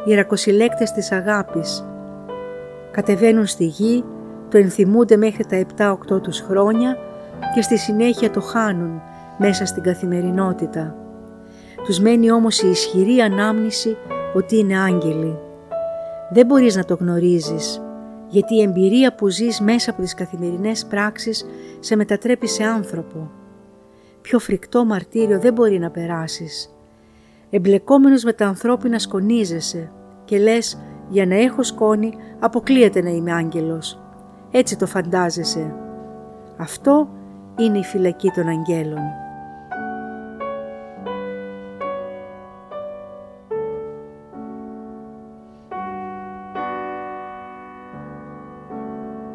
οι 0.06 0.14
ρακοσυλλέκτες 0.14 0.92
της 0.92 1.12
αγάπης. 1.12 1.86
Κατεβαίνουν 2.92 3.46
στη 3.46 3.66
γη, 3.66 4.04
το 4.50 4.58
ενθυμούνται 4.58 5.18
μέχρι 5.18 5.46
τα 5.46 5.56
7-8 5.56 6.22
τους 6.22 6.40
χρόνια 6.40 6.98
και 7.56 7.62
στη 7.62 7.78
συνέχεια 7.78 8.32
το 8.32 8.42
χάνουν 8.42 9.02
μέσα 9.42 9.66
στην 9.66 9.84
καθημερινότητα. 9.84 10.96
Τους 11.84 12.00
μένει 12.00 12.32
όμως 12.32 12.62
η 12.62 12.70
ισχυρή 12.70 13.20
ανάμνηση 13.20 13.98
ότι 14.34 14.58
είναι 14.58 14.80
άγγελοι. 14.80 15.38
Δεν 16.32 16.46
μπορείς 16.46 16.76
να 16.76 16.86
το 16.86 16.96
γνωρίζεις, 17.00 17.82
γιατί 18.28 18.56
η 18.56 18.62
εμπειρία 18.62 19.16
που 19.16 19.28
ζεις 19.28 19.60
μέσα 19.60 19.92
από 19.92 20.02
τις 20.02 20.14
καθημερινές 20.14 20.86
πράξεις 20.86 21.46
σε 21.80 21.96
μετατρέπει 21.96 22.48
σε 22.48 22.64
άνθρωπο 22.64 23.32
πιο 24.22 24.40
φρικτό 24.40 24.86
μαρτύριο 24.86 25.40
δεν 25.40 25.54
μπορεί 25.54 25.80
να 25.80 25.90
περάσεις. 25.90 26.76
Εμπλεκόμενος 27.50 28.24
με 28.24 28.34
τα 28.34 28.48
ανθρώπινα 28.48 29.00
σκονίζεσαι 29.00 29.92
και 30.26 30.38
λες 30.38 30.82
για 31.10 31.26
να 31.26 31.36
έχω 31.36 31.64
σκόνη 31.64 32.14
αποκλείεται 32.40 33.02
να 33.02 33.10
είμαι 33.10 33.34
άγγελος. 33.34 34.02
Έτσι 34.52 34.78
το 34.78 34.86
φαντάζεσαι. 34.86 35.76
Αυτό 36.58 37.10
είναι 37.58 37.78
η 37.78 37.84
φυλακή 37.84 38.30
των 38.30 38.48
αγγέλων. 38.48 39.02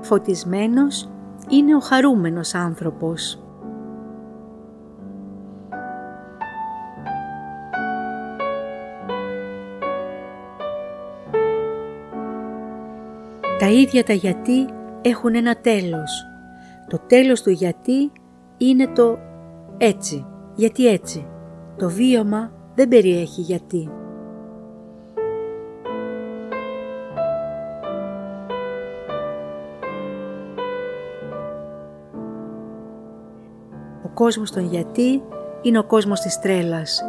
Φωτισμένος 0.06 1.08
είναι 1.48 1.74
ο 1.74 1.80
χαρούμενος 1.80 2.54
άνθρωπος. 2.54 3.40
Τα 13.58 13.66
ίδια 13.66 14.04
τα 14.04 14.12
γιατί 14.12 14.66
έχουν 15.02 15.34
ένα 15.34 15.56
τέλος. 15.56 16.26
Το 16.88 16.98
τέλος 17.06 17.42
του 17.42 17.50
γιατί 17.50 18.12
είναι 18.56 18.86
το 18.86 19.18
έτσι. 19.78 20.26
Γιατί 20.54 20.86
έτσι; 20.86 21.26
Το 21.76 21.90
βίωμα 21.90 22.52
δεν 22.74 22.88
περιέχει 22.88 23.40
γιατί. 23.40 23.90
Κόσμος 34.16 34.50
των 34.50 34.66
γιατί 34.66 35.22
είναι 35.62 35.78
ο 35.78 35.84
κόσμος 35.84 36.20
της 36.20 36.38
τρέλας. 36.38 37.02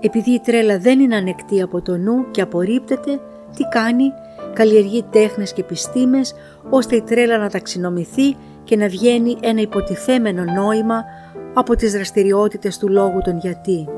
Επειδή 0.00 0.30
η 0.30 0.40
τρέλα 0.40 0.78
δεν 0.78 1.00
είναι 1.00 1.16
ανεκτή 1.16 1.62
από 1.62 1.82
το 1.82 1.96
νου 1.96 2.30
και 2.30 2.40
απορρίπτεται, 2.40 3.20
τι 3.56 3.64
κάνει, 3.70 4.12
καλλιεργεί 4.52 5.04
τέχνες 5.10 5.52
και 5.52 5.60
επιστήμες 5.60 6.34
ώστε 6.70 6.96
η 6.96 7.02
τρέλα 7.02 7.38
να 7.38 7.50
ταξινομηθεί 7.50 8.36
και 8.64 8.76
να 8.76 8.88
βγαίνει 8.88 9.36
ένα 9.40 9.60
υποτιθέμενο 9.60 10.44
νόημα 10.44 11.04
από 11.54 11.76
τις 11.76 11.92
δραστηριότητες 11.92 12.78
του 12.78 12.88
λόγου 12.88 13.20
των 13.24 13.38
γιατί. 13.38 13.88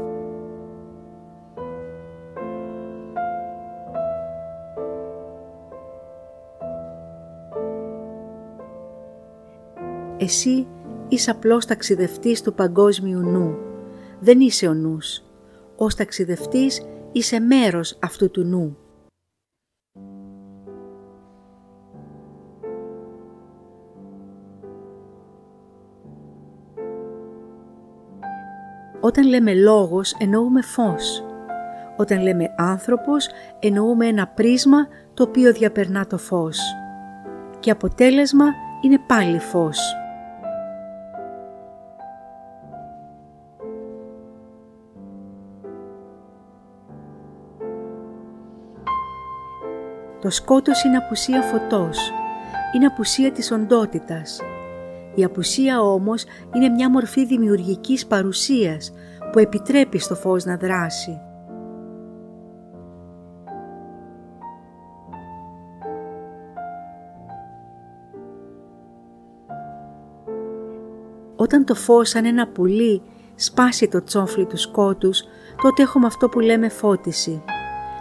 Εσύ 10.17 10.67
είσαι 11.15 11.31
απλώς 11.31 11.67
ταξιδευτής 11.67 12.43
του 12.43 12.55
παγκόσμιου 12.55 13.19
νου. 13.19 13.57
Δεν 14.21 14.41
είσαι 14.41 14.67
ο 14.67 14.75
νους. 14.75 15.23
Ως 15.77 15.95
ταξιδευτής 15.95 16.83
είσαι 17.13 17.41
μέρος 17.41 17.99
αυτού 18.03 18.31
του 18.31 18.45
νου. 18.45 18.77
Όταν 29.01 29.27
λέμε 29.27 29.55
λόγος 29.55 30.17
εννοούμε 30.19 30.63
φως. 30.63 31.25
Όταν 31.97 32.23
λέμε 32.23 32.55
άνθρωπος 32.57 33.29
εννοούμε 33.61 34.07
ένα 34.07 34.27
πρίσμα 34.27 34.89
το 35.15 35.23
οποίο 35.23 35.53
διαπερνά 35.53 36.07
το 36.07 36.19
φως. 36.19 36.59
Και 37.61 37.71
αποτέλεσμα 37.71 38.45
είναι 38.83 38.99
πάλι 39.07 39.39
φως. 39.39 40.04
Το 50.25 50.31
σκότος 50.31 50.85
είναι 50.85 50.97
απουσία 50.97 51.43
φωτός, 51.43 52.13
είναι 52.75 52.87
απουσία 52.87 53.33
της 53.33 53.51
οντότητας. 53.51 54.41
Η 55.15 55.25
απουσία 55.25 55.81
όμως 55.81 56.25
είναι 56.55 56.69
μια 56.69 56.91
μορφή 56.91 57.27
δημιουργικής 57.27 58.07
παρουσίας 58.07 58.93
που 59.33 59.39
επιτρέπει 59.39 59.99
στο 59.99 60.15
φως 60.15 60.45
να 60.45 60.57
δράσει. 60.57 61.21
Όταν 71.37 71.65
το 71.65 71.75
φως 71.75 72.09
σαν 72.09 72.25
ένα 72.25 72.49
πουλί 72.49 73.03
σπάσει 73.35 73.89
το 73.89 74.05
τσόφλι 74.05 74.47
του 74.47 74.57
σκότους, 74.57 75.23
τότε 75.63 75.83
έχουμε 75.83 76.07
αυτό 76.07 76.29
που 76.29 76.41
λέμε 76.41 76.69
φώτιση. 76.69 77.43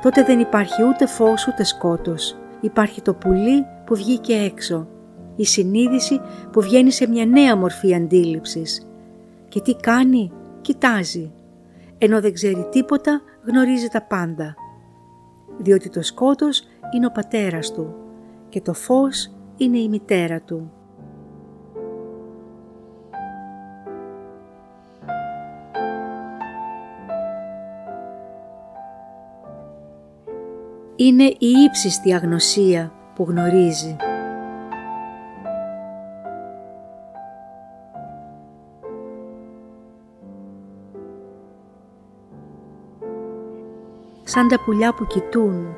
Τότε 0.04 0.24
δεν 0.24 0.40
υπάρχει 0.40 0.84
ούτε 0.84 1.06
φως 1.06 1.48
ούτε 1.48 1.64
σκότος. 1.64 2.38
Υπάρχει 2.62 3.02
το 3.02 3.14
πουλί 3.14 3.66
που 3.86 3.96
βγήκε 3.96 4.34
έξω. 4.34 4.88
Η 5.36 5.46
συνείδηση 5.46 6.22
που 6.52 6.62
βγαίνει 6.62 6.92
σε 6.92 7.08
μια 7.08 7.26
νέα 7.26 7.56
μορφή 7.56 7.96
αντίληψης. 7.96 8.88
Και 9.48 9.62
τι 9.62 9.76
κάνει, 9.76 10.32
κοιτάζει. 10.62 11.32
Ενώ 11.98 12.22
δεν 12.22 12.34
ξέρει 12.34 12.68
τίποτα, 12.72 13.22
γνωρίζει 13.44 13.88
τα 13.88 14.02
πάντα. 14.02 14.56
Διότι 15.58 15.90
το 15.90 16.02
σκότος 16.02 16.64
είναι 16.96 17.06
ο 17.06 17.12
πατέρας 17.12 17.74
του 17.74 17.96
και 18.50 18.62
το 18.62 18.74
φως 18.74 19.32
είναι 19.58 19.78
η 19.78 19.90
μητέρα 19.90 20.42
του. 20.42 20.72
Είναι 30.96 31.24
η 31.24 31.50
ύψιστη 31.66 32.14
αγνωσία 32.14 32.92
που 33.16 33.26
γνωρίζει. 33.30 33.96
Σαν 44.24 44.48
τα 44.48 44.60
πουλιά 44.66 44.94
που 44.94 45.08
κοιτούν, 45.08 45.76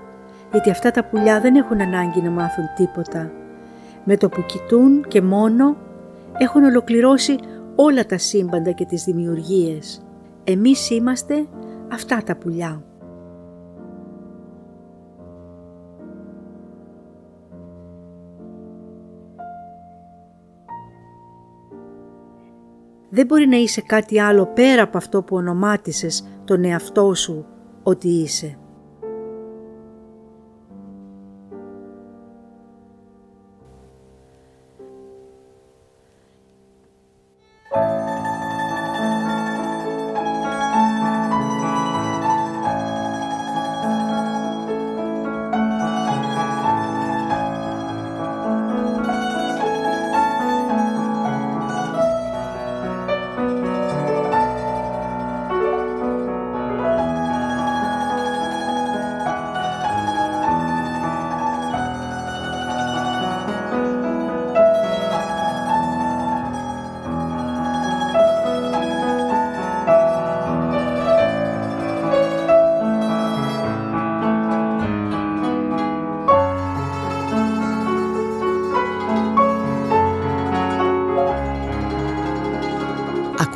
γιατί 0.51 0.69
αυτά 0.69 0.91
τα 0.91 1.05
πουλιά 1.05 1.41
δεν 1.41 1.55
έχουν 1.55 1.81
ανάγκη 1.81 2.21
να 2.21 2.29
μάθουν 2.29 2.65
τίποτα. 2.75 3.31
Με 4.03 4.17
το 4.17 4.29
που 4.29 4.41
κοιτούν 4.45 5.05
και 5.07 5.21
μόνο 5.21 5.75
έχουν 6.37 6.63
ολοκληρώσει 6.63 7.35
όλα 7.75 8.05
τα 8.05 8.17
σύμπαντα 8.17 8.71
και 8.71 8.85
τις 8.85 9.03
δημιουργίες. 9.03 10.01
Εμείς 10.43 10.89
είμαστε 10.89 11.47
αυτά 11.91 12.23
τα 12.25 12.35
πουλιά. 12.35 12.83
Δεν 23.15 23.25
μπορεί 23.25 23.47
να 23.47 23.57
είσαι 23.57 23.81
κάτι 23.81 24.19
άλλο 24.21 24.45
πέρα 24.45 24.83
από 24.83 24.97
αυτό 24.97 25.23
που 25.23 25.35
ονομάτισες 25.35 26.27
τον 26.45 26.63
εαυτό 26.63 27.13
σου 27.13 27.45
ότι 27.83 28.07
είσαι. 28.07 28.57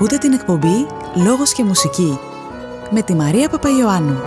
Ακούτε 0.01 0.17
την 0.17 0.33
εκπομπή 0.33 0.87
«Λόγος 1.25 1.53
και 1.53 1.63
μουσική» 1.63 2.19
με 2.89 3.01
τη 3.01 3.13
Μαρία 3.13 3.49
Παπαϊωάννου. 3.49 4.17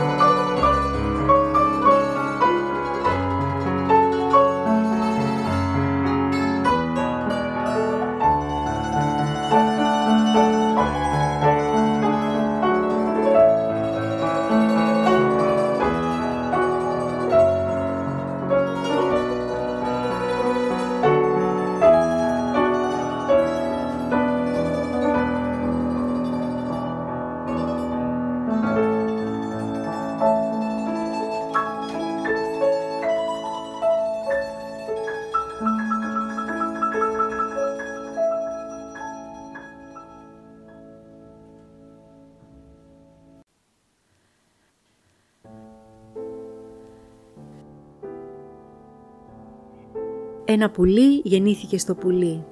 Ένα 50.52 50.70
πουλί 50.70 51.20
γεννήθηκε 51.24 51.78
στο 51.78 51.94
πουλί. 51.94 52.44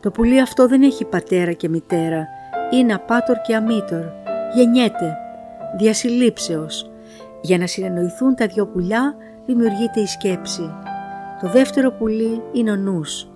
Το 0.00 0.10
πουλί 0.10 0.40
αυτό 0.40 0.68
δεν 0.68 0.82
έχει 0.82 1.04
πατέρα 1.04 1.52
και 1.52 1.68
μητέρα. 1.68 2.26
Είναι 2.70 2.94
απάτορ 2.94 3.36
και 3.46 3.54
αμήτορ. 3.54 4.04
Γεννιέται. 4.54 5.16
Διασυλλήψεως. 5.78 6.90
Για 7.40 7.58
να 7.58 7.66
συνεννοηθούν 7.66 8.34
τα 8.34 8.46
δυο 8.46 8.66
πουλιά 8.66 9.16
δημιουργείται 9.46 10.00
η 10.00 10.06
σκέψη. 10.06 10.70
Το 11.40 11.48
δεύτερο 11.48 11.90
πουλί 11.90 12.42
είναι 12.52 12.70
ο 12.70 12.76
νους. 12.76 13.28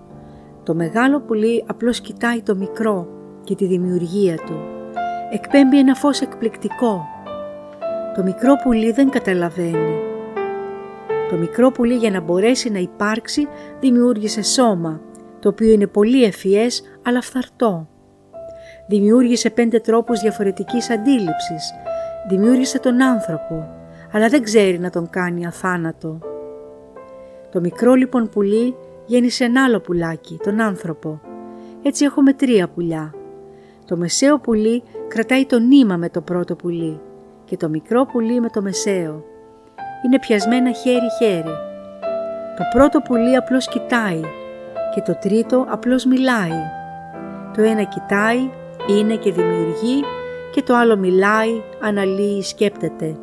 Το 0.63 0.75
μεγάλο 0.75 1.21
πουλί 1.21 1.63
απλώς 1.67 2.01
κοιτάει 2.01 2.41
το 2.41 2.55
μικρό 2.55 3.07
και 3.43 3.55
τη 3.55 3.65
δημιουργία 3.65 4.35
του. 4.35 4.59
Εκπέμπει 5.31 5.79
ένα 5.79 5.95
φως 5.95 6.21
εκπληκτικό. 6.21 7.05
Το 8.15 8.23
μικρό 8.23 8.55
πουλί 8.63 8.91
δεν 8.91 9.09
καταλαβαίνει 9.09 10.04
το 11.35 11.41
μικρό 11.41 11.71
πουλί 11.71 11.95
για 11.95 12.11
να 12.11 12.21
μπορέσει 12.21 12.69
να 12.69 12.79
υπάρξει 12.79 13.47
δημιούργησε 13.79 14.41
σώμα, 14.43 15.01
το 15.39 15.49
οποίο 15.49 15.71
είναι 15.71 15.87
πολύ 15.87 16.23
ευφυές 16.23 16.83
αλλά 17.03 17.21
φθαρτό. 17.21 17.87
Δημιούργησε 18.87 19.49
πέντε 19.49 19.79
τρόπους 19.79 20.19
διαφορετικής 20.19 20.89
αντίληψης. 20.89 21.73
Δημιούργησε 22.29 22.79
τον 22.79 23.01
άνθρωπο, 23.01 23.67
αλλά 24.11 24.27
δεν 24.27 24.43
ξέρει 24.43 24.79
να 24.79 24.89
τον 24.89 25.09
κάνει 25.09 25.45
αθάνατο. 25.45 26.19
Το 27.51 27.59
μικρό 27.59 27.93
λοιπόν 27.93 28.29
πουλί 28.29 28.75
γέννησε 29.05 29.43
ένα 29.43 29.63
άλλο 29.63 29.79
πουλάκι, 29.79 30.39
τον 30.43 30.61
άνθρωπο. 30.61 31.21
Έτσι 31.83 32.05
έχουμε 32.05 32.33
τρία 32.33 32.67
πουλιά. 32.67 33.13
Το 33.85 33.97
μεσαίο 33.97 34.39
πουλί 34.39 34.83
κρατάει 35.07 35.45
το 35.45 35.59
νήμα 35.59 35.97
με 35.97 36.09
το 36.09 36.21
πρώτο 36.21 36.55
πουλί 36.55 36.99
και 37.45 37.57
το 37.57 37.69
μικρό 37.69 38.05
πουλί 38.05 38.39
με 38.39 38.49
το 38.49 38.61
μεσαίο 38.61 39.33
είναι 40.05 40.19
πιασμένα 40.19 40.71
χέρι-χέρι. 40.71 41.55
Το 42.57 42.63
πρώτο 42.73 42.99
πουλί 42.99 43.35
απλώς 43.35 43.67
κοιτάει 43.67 44.19
και 44.93 45.01
το 45.01 45.17
τρίτο 45.21 45.65
απλώς 45.69 46.05
μιλάει. 46.05 46.61
Το 47.55 47.61
ένα 47.61 47.83
κοιτάει, 47.83 48.49
είναι 48.87 49.15
και 49.15 49.31
δημιουργεί 49.31 50.03
και 50.51 50.61
το 50.61 50.75
άλλο 50.75 50.97
μιλάει, 50.97 51.61
αναλύει, 51.81 52.41
σκέπτεται. 52.41 53.15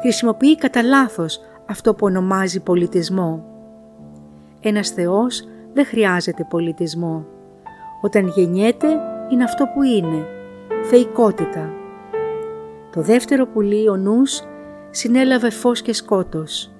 Χρησιμοποιεί 0.00 0.56
κατά 0.56 0.82
λάθος 0.82 1.40
αυτό 1.66 1.94
που 1.94 2.06
ονομάζει 2.06 2.60
πολιτισμό. 2.60 3.44
Ένας 4.60 4.88
Θεός 4.88 5.48
δεν 5.72 5.86
χρειάζεται 5.86 6.46
πολιτισμό. 6.48 7.26
Όταν 8.00 8.26
γεννιέται 8.28 8.86
είναι 9.30 9.44
αυτό 9.44 9.66
που 9.74 9.82
είναι, 9.82 10.26
θεϊκότητα. 10.82 11.72
Το 12.92 13.00
δεύτερο 13.00 13.46
πουλί, 13.46 13.88
ο 13.88 13.96
νους, 13.96 14.42
συνέλαβε 14.96 15.50
φως 15.50 15.82
και 15.82 15.92
σκότος. 15.92 16.70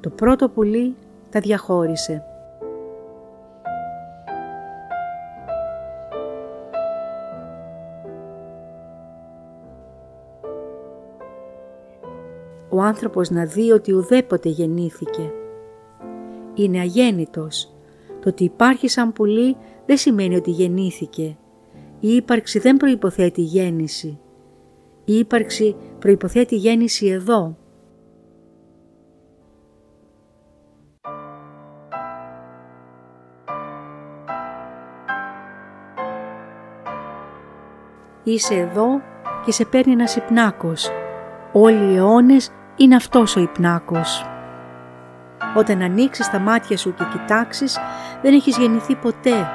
Το 0.00 0.10
πρώτο 0.10 0.48
πουλί 0.48 0.94
τα 1.30 1.40
διαχώρισε. 1.40 2.24
Ο 12.68 12.80
άνθρωπος 12.80 13.30
να 13.30 13.44
δει 13.44 13.70
ότι 13.70 13.92
ουδέποτε 13.92 14.48
γεννήθηκε. 14.48 15.32
Είναι 16.54 16.80
αγέννητος. 16.80 17.74
Το 18.20 18.28
ότι 18.28 18.44
υπάρχει 18.44 18.88
σαν 18.88 19.12
πουλί 19.12 19.56
δεν 19.86 19.96
σημαίνει 19.96 20.36
ότι 20.36 20.50
γεννήθηκε. 20.50 21.36
Η 22.00 22.14
ύπαρξη 22.14 22.58
δεν 22.58 22.76
προϋποθέτει 22.76 23.40
γέννηση. 23.40 24.18
Η 25.08 25.18
ύπαρξη 25.18 25.76
προϋποθέτει 25.98 26.56
γέννηση 26.56 27.06
εδώ. 27.06 27.56
Είσαι 38.22 38.54
εδώ 38.54 39.02
και 39.44 39.52
σε 39.52 39.64
παίρνει 39.64 39.92
ένας 39.92 40.16
υπνάκος. 40.16 40.90
Όλοι 41.52 41.92
οι 41.92 41.96
αιώνες 41.96 42.50
είναι 42.76 42.94
αυτός 42.94 43.36
ο 43.36 43.40
υπνάκος. 43.40 44.26
Όταν 45.56 45.82
ανοίξεις 45.82 46.30
τα 46.30 46.38
μάτια 46.38 46.76
σου 46.76 46.94
και 46.94 47.04
κοιτάξεις, 47.12 47.78
δεν 48.22 48.34
έχεις 48.34 48.58
γεννηθεί 48.58 48.94
ποτέ. 48.94 49.48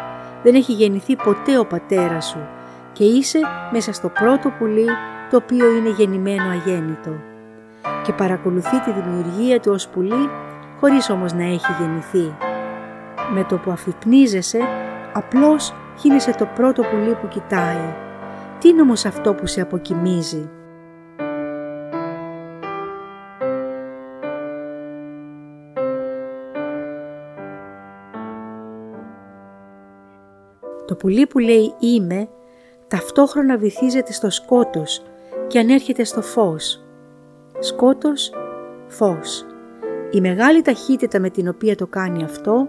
Δεν 0.43 0.55
έχει 0.55 0.73
γεννηθεί 0.73 1.15
ποτέ 1.15 1.57
ο 1.57 1.65
πατέρας 1.65 2.25
σου 2.25 2.47
και 2.93 3.03
είσαι 3.03 3.39
μέσα 3.71 3.93
στο 3.93 4.09
πρώτο 4.09 4.49
πουλί 4.49 4.85
το 5.31 5.37
οποίο 5.37 5.71
είναι 5.75 5.89
γεννημένο 5.89 6.49
αγέννητο 6.49 7.11
και 8.03 8.13
παρακολουθεί 8.13 8.79
τη 8.79 8.91
δημιουργία 8.91 9.59
του 9.59 9.71
ως 9.71 9.87
πουλί 9.87 10.29
χωρίς 10.79 11.09
όμως 11.09 11.33
να 11.33 11.43
έχει 11.43 11.71
γεννηθεί. 11.79 12.35
Με 13.33 13.43
το 13.43 13.57
που 13.57 13.71
αφυπνίζεσαι, 13.71 14.59
απλώς 15.13 15.73
γίνεσαι 16.01 16.31
το 16.31 16.47
πρώτο 16.55 16.83
πουλί 16.83 17.13
που 17.13 17.27
κοιτάει. 17.27 17.95
Τι 18.59 18.69
είναι 18.69 18.81
όμως 18.81 19.05
αυτό 19.05 19.33
που 19.33 19.45
σε 19.47 19.61
αποκοιμίζει; 19.61 20.49
Το 30.87 30.95
πουλί 30.97 31.27
που 31.27 31.39
λέει 31.39 31.73
«είμαι» 31.79 32.27
ταυτόχρονα 32.87 33.57
βυθίζεται 33.57 34.13
στο 34.13 34.29
σκότος 34.29 35.03
και 35.51 35.59
ανέρχεται 35.59 36.03
στο 36.03 36.21
φως. 36.21 36.83
Σκότος, 37.59 38.31
φως. 38.87 39.45
Η 40.11 40.21
μεγάλη 40.21 40.61
ταχύτητα 40.61 41.19
με 41.19 41.29
την 41.29 41.47
οποία 41.47 41.75
το 41.75 41.87
κάνει 41.87 42.23
αυτό 42.23 42.67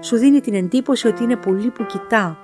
σου 0.00 0.16
δίνει 0.16 0.40
την 0.40 0.54
εντύπωση 0.54 1.08
ότι 1.08 1.22
είναι 1.22 1.36
πουλί 1.36 1.70
που 1.70 1.86
κοιτά. 1.86 2.38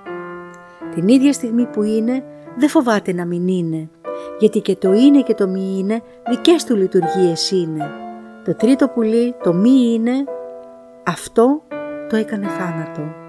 Την 0.95 1.07
ίδια 1.07 1.33
στιγμή 1.33 1.65
που 1.65 1.83
είναι 1.83 2.23
δεν 2.57 2.69
φοβάται 2.69 3.13
να 3.13 3.25
μην 3.25 3.47
είναι, 3.47 3.89
γιατί 4.39 4.59
και 4.59 4.75
το 4.75 4.93
είναι 4.93 5.21
και 5.21 5.33
το 5.33 5.47
μη 5.47 5.75
είναι 5.79 6.01
δικές 6.29 6.63
του 6.63 6.75
λειτουργίες 6.75 7.51
είναι. 7.51 7.89
Το 8.45 8.55
τρίτο 8.55 8.87
πουλί, 8.87 9.35
το 9.43 9.53
μη 9.53 9.93
είναι, 9.93 10.23
αυτό 11.03 11.61
το 12.09 12.15
έκανε 12.15 12.47
θάνατο. 12.47 13.26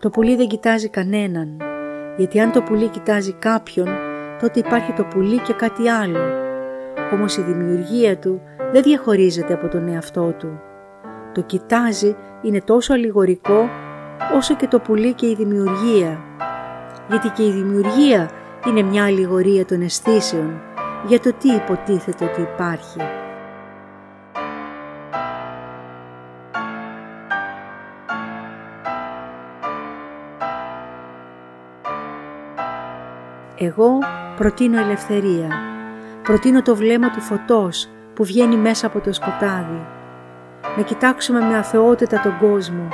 Το 0.00 0.10
πουλί 0.10 0.36
δεν 0.36 0.46
κοιτάζει 0.46 0.88
κανέναν, 0.88 1.56
γιατί 2.16 2.40
αν 2.40 2.52
το 2.52 2.62
πουλί 2.62 2.88
κοιτάζει 2.88 3.32
κάποιον, 3.32 3.88
τότε 4.40 4.58
υπάρχει 4.58 4.92
το 4.92 5.04
πουλί 5.04 5.38
και 5.38 5.52
κάτι 5.52 5.88
άλλο. 5.88 6.18
Όμως 7.12 7.36
η 7.36 7.42
δημιουργία 7.42 8.18
του 8.18 8.40
δεν 8.72 8.82
διαχωρίζεται 8.82 9.52
από 9.52 9.68
τον 9.68 9.88
εαυτό 9.88 10.34
του. 10.38 10.60
Το 11.34 11.42
κοιτάζει 11.42 12.16
είναι 12.42 12.60
τόσο 12.60 12.92
αλληγορικό 12.92 13.68
όσο 14.36 14.56
και 14.56 14.66
το 14.66 14.78
πουλί 14.78 15.12
και 15.12 15.26
η 15.26 15.34
δημιουργία. 15.34 16.20
Γιατί 17.08 17.28
και 17.28 17.42
η 17.42 17.50
δημιουργία 17.50 18.30
είναι 18.66 18.82
μια 18.82 19.04
αλληγορία 19.04 19.64
των 19.64 19.82
αισθήσεων 19.82 20.60
για 21.06 21.20
το 21.20 21.32
τι 21.32 21.48
υποτίθεται 21.48 22.24
ότι 22.24 22.40
υπάρχει. 22.40 23.19
Εγώ 33.62 33.98
προτείνω 34.36 34.80
ελευθερία. 34.80 35.48
Προτείνω 36.22 36.62
το 36.62 36.76
βλέμμα 36.76 37.10
του 37.10 37.20
φωτός 37.20 37.88
που 38.14 38.24
βγαίνει 38.24 38.56
μέσα 38.56 38.86
από 38.86 39.00
το 39.00 39.12
σκοτάδι. 39.12 39.86
Να 40.76 40.82
κοιτάξουμε 40.82 41.40
με 41.40 41.56
αθεότητα 41.56 42.20
τον 42.20 42.38
κόσμο, 42.38 42.88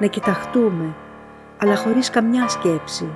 να 0.00 0.06
κοιταχτούμε, 0.06 0.94
αλλά 1.58 1.76
χωρίς 1.76 2.10
καμιά 2.10 2.48
σκέψη. 2.48 3.12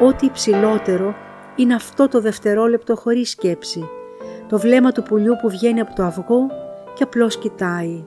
Ό,τι 0.00 0.26
υψηλότερο 0.26 1.14
είναι 1.56 1.74
αυτό 1.74 2.08
το 2.08 2.20
δευτερόλεπτο 2.20 2.96
χωρίς 2.96 3.30
σκέψη, 3.30 3.88
το 4.48 4.58
βλέμμα 4.58 4.92
του 4.92 5.02
πουλιού 5.02 5.36
που 5.40 5.50
βγαίνει 5.50 5.80
από 5.80 5.94
το 5.94 6.02
αυγό 6.02 6.46
και 6.94 7.02
απλώς 7.02 7.38
κοιτάει. 7.38 8.04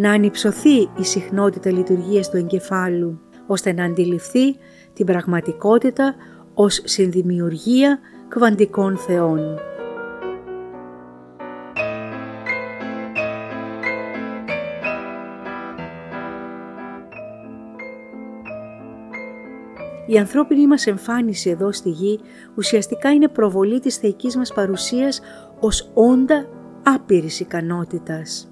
Να 0.00 0.12
ανυψωθεί 0.12 0.78
η 0.78 1.02
συχνότητα 1.04 1.70
λειτουργίας 1.70 2.30
του 2.30 2.36
εγκεφάλου, 2.36 3.20
ώστε 3.46 3.72
να 3.72 3.84
αντιληφθεί 3.84 4.56
την 4.92 5.06
πραγματικότητα 5.06 6.14
ως 6.54 6.80
συνδημιουργία 6.84 7.98
κβαντικών 8.28 8.96
θεών. 8.96 9.58
Η 20.06 20.18
ανθρώπινη 20.18 20.66
μας 20.66 20.86
εμφάνιση 20.86 21.50
εδώ 21.50 21.72
στη 21.72 21.90
γη 21.90 22.20
ουσιαστικά 22.56 23.12
είναι 23.12 23.28
προβολή 23.28 23.80
της 23.80 23.96
θεϊκής 23.96 24.36
μας 24.36 24.52
παρουσίας 24.52 25.20
ως 25.60 25.90
όντα 25.94 26.48
άπειρης 26.82 27.40
ικανότητας. 27.40 28.49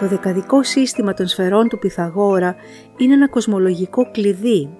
Το 0.00 0.06
δεκαδικό 0.06 0.62
σύστημα 0.62 1.14
των 1.14 1.26
σφαιρών 1.26 1.68
του 1.68 1.78
Πυθαγόρα 1.78 2.56
είναι 2.96 3.14
ένα 3.14 3.28
κοσμολογικό 3.28 4.10
κλειδί 4.10 4.70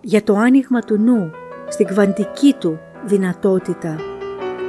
για 0.00 0.22
το 0.22 0.34
άνοιγμα 0.34 0.80
του 0.80 0.98
νου 0.98 1.30
στην 1.68 1.86
κβαντική 1.86 2.54
του 2.58 2.78
δυνατότητα 3.06 3.96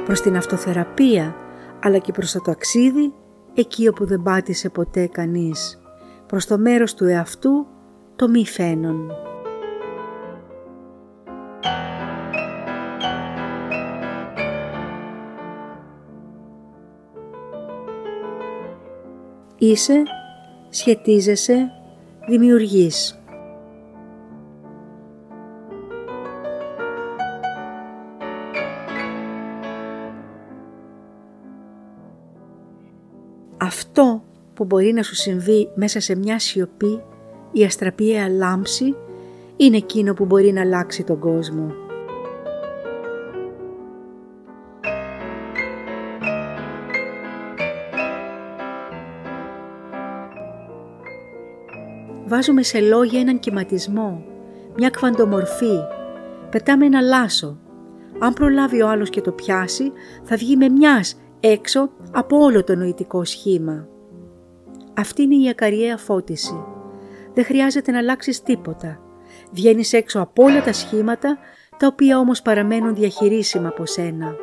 προς 0.04 0.20
την 0.20 0.36
αυτοθεραπεία 0.36 1.36
αλλά 1.82 1.98
και 1.98 2.12
προς 2.12 2.32
το 2.32 2.40
ταξίδι 2.40 3.12
εκεί 3.54 3.88
όπου 3.88 4.06
δεν 4.06 4.22
πάτησε 4.22 4.68
ποτέ 4.68 5.06
κανείς 5.06 5.80
προς 6.26 6.46
το 6.46 6.58
μέρος 6.58 6.94
του 6.94 7.04
εαυτού 7.04 7.66
το 8.16 8.28
μη 8.28 8.46
φαίνον. 8.46 9.29
Είσαι, 19.62 20.02
σχετίζεσαι, 20.70 21.70
δημιουργείς. 22.28 23.20
Αυτό 33.56 34.22
που 34.54 34.64
μπορεί 34.64 34.92
να 34.92 35.02
σου 35.02 35.14
συμβεί 35.14 35.70
μέσα 35.74 36.00
σε 36.00 36.16
μια 36.16 36.38
σιωπή, 36.38 37.02
η 37.52 37.64
αστραπιαία 37.64 38.28
λάμψη, 38.28 38.94
είναι 39.56 39.76
εκείνο 39.76 40.14
που 40.14 40.24
μπορεί 40.24 40.52
να 40.52 40.60
αλλάξει 40.60 41.04
τον 41.04 41.18
κόσμο. 41.18 41.89
Βάζουμε 52.40 52.62
σε 52.62 52.80
λόγια 52.80 53.20
έναν 53.20 53.38
κυματισμό, 53.38 54.24
μια 54.76 54.90
κβαντομορφή, 54.90 55.78
πετάμε 56.50 56.86
ένα 56.86 57.00
λάσο. 57.00 57.58
Αν 58.18 58.32
προλάβει 58.32 58.82
ο 58.82 58.88
άλλος 58.88 59.10
και 59.10 59.20
το 59.20 59.32
πιάσει, 59.32 59.92
θα 60.22 60.36
βγει 60.36 60.56
με 60.56 60.68
μιας 60.68 61.20
έξω 61.40 61.90
από 62.12 62.38
όλο 62.38 62.64
το 62.64 62.74
νοητικό 62.74 63.24
σχήμα. 63.24 63.88
Αυτή 64.96 65.22
είναι 65.22 65.34
η 65.34 65.48
ακαριαία 65.48 65.96
φώτιση. 65.96 66.64
Δεν 67.34 67.44
χρειάζεται 67.44 67.90
να 67.90 67.98
αλλάξεις 67.98 68.42
τίποτα. 68.42 69.00
Βγαίνεις 69.52 69.92
έξω 69.92 70.20
από 70.20 70.42
όλα 70.42 70.62
τα 70.62 70.72
σχήματα, 70.72 71.38
τα 71.76 71.86
οποία 71.86 72.18
όμως 72.18 72.42
παραμένουν 72.42 72.94
διαχειρίσιμα 72.94 73.68
από 73.68 73.86
σένα. 73.86 74.34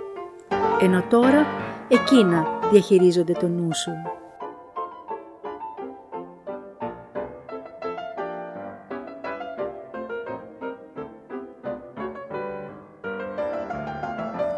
Ενώ 0.81 1.03
τώρα 1.09 1.45
εκείνα 1.87 2.47
διαχειρίζονται 2.71 3.33
το 3.33 3.47
νου 3.47 3.75
σου. 3.75 3.91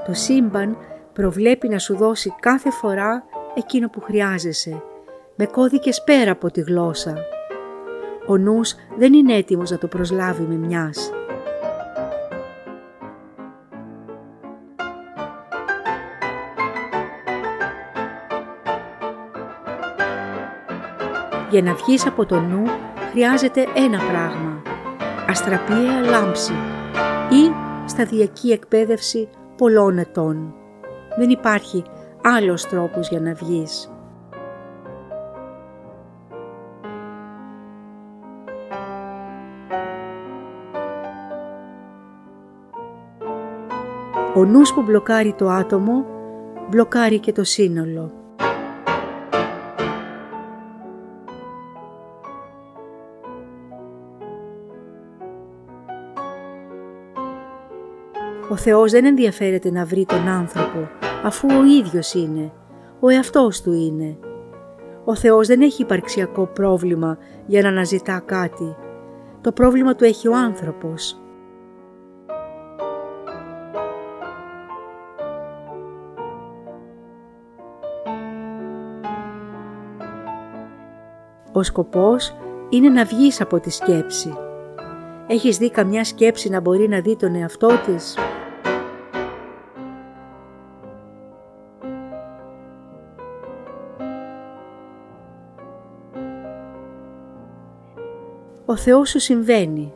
Το 0.10 0.16
σύμπαν 0.16 0.78
προβλέπει 1.14 1.68
να 1.68 1.80
σου 1.80 1.96
δώσει 1.96 2.36
κάθε 2.40 2.72
φορά 2.72 3.24
εκείνο 3.56 3.90
που 3.90 4.02
χρειάζεσαι, 4.02 4.84
με 5.36 5.46
κώδικες 5.46 6.04
πέρα 6.04 6.32
από 6.32 6.52
τη 6.52 6.62
γλώσσα. 6.62 7.16
Ο 8.28 8.38
νους 8.38 8.76
δεν 8.98 9.14
είναι 9.14 9.34
έτοιμος 9.34 9.72
να 9.72 9.78
το 9.78 9.88
προσλάβει 9.88 10.44
με 10.44 10.56
μιας. 10.56 11.12
Για 21.50 21.62
να 21.62 21.74
βγεις 21.74 22.08
από 22.08 22.26
το 22.26 22.40
νου 22.40 22.64
χρειάζεται 23.12 23.68
ένα 23.76 23.98
πράγμα, 23.98 24.62
αστραπιαία 25.28 26.00
λάμψη 26.00 26.54
ή 27.30 27.52
σταδιακή 27.86 28.52
εκπαίδευση 28.52 29.30
πολλών 29.60 29.98
ετών. 29.98 30.54
Δεν 31.18 31.30
υπάρχει 31.30 31.84
άλλος 32.24 32.68
τρόπος 32.68 33.10
για 33.10 33.20
να 33.20 33.34
βγεις. 33.34 33.92
Ο 44.36 44.46
νους 44.46 44.74
που 44.74 44.82
μπλοκάρει 44.82 45.34
το 45.34 45.50
άτομο, 45.50 46.06
μπλοκάρει 46.70 47.20
και 47.20 47.32
το 47.32 47.44
σύνολο. 47.44 48.19
Ο 58.50 58.56
Θεός 58.56 58.92
δεν 58.92 59.06
ενδιαφέρεται 59.06 59.72
να 59.72 59.86
βρει 59.86 60.06
τον 60.06 60.28
άνθρωπο, 60.28 60.90
αφού 61.24 61.48
ο 61.60 61.66
ίδιος 61.66 62.14
είναι, 62.14 62.52
ο 63.00 63.10
εαυτός 63.10 63.62
του 63.62 63.74
είναι. 63.74 64.18
Ο 65.04 65.16
Θεός 65.16 65.48
δεν 65.48 65.62
έχει 65.62 65.82
υπαρξιακό 65.82 66.46
πρόβλημα 66.46 67.18
για 67.46 67.62
να 67.62 67.68
αναζητά 67.68 68.22
κάτι. 68.26 68.76
Το 69.42 69.52
πρόβλημα 69.52 69.96
του 69.96 70.04
έχει 70.04 70.28
ο 70.28 70.36
άνθρωπος. 70.36 71.22
Ο 81.52 81.64
σκοπός 81.64 82.36
είναι 82.70 82.90
να 82.90 83.06
βγεις 83.06 83.42
από 83.42 83.60
τη 83.60 83.70
σκέψη. 83.70 84.34
Έχεις 85.28 85.58
δει 85.58 85.72
καμιά 85.72 86.04
σκέψη 86.04 86.50
να 86.50 86.60
μπορεί 86.60 86.88
να 86.88 87.00
δει 87.00 87.16
τον 87.16 87.36
εαυτό 87.36 87.68
της; 87.86 88.18
Ο 98.70 98.76
Θεός 98.76 99.10
σου 99.10 99.20
συμβαίνει. 99.20 99.94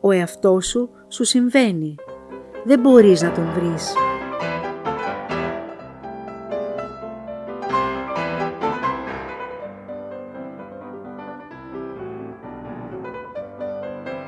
Ο 0.00 0.10
εαυτός 0.10 0.66
σου 0.66 0.90
σου 1.08 1.24
συμβαίνει. 1.24 1.94
Δεν 2.64 2.80
μπορείς 2.80 3.22
να 3.22 3.32
τον 3.32 3.50
βρεις. 3.54 3.94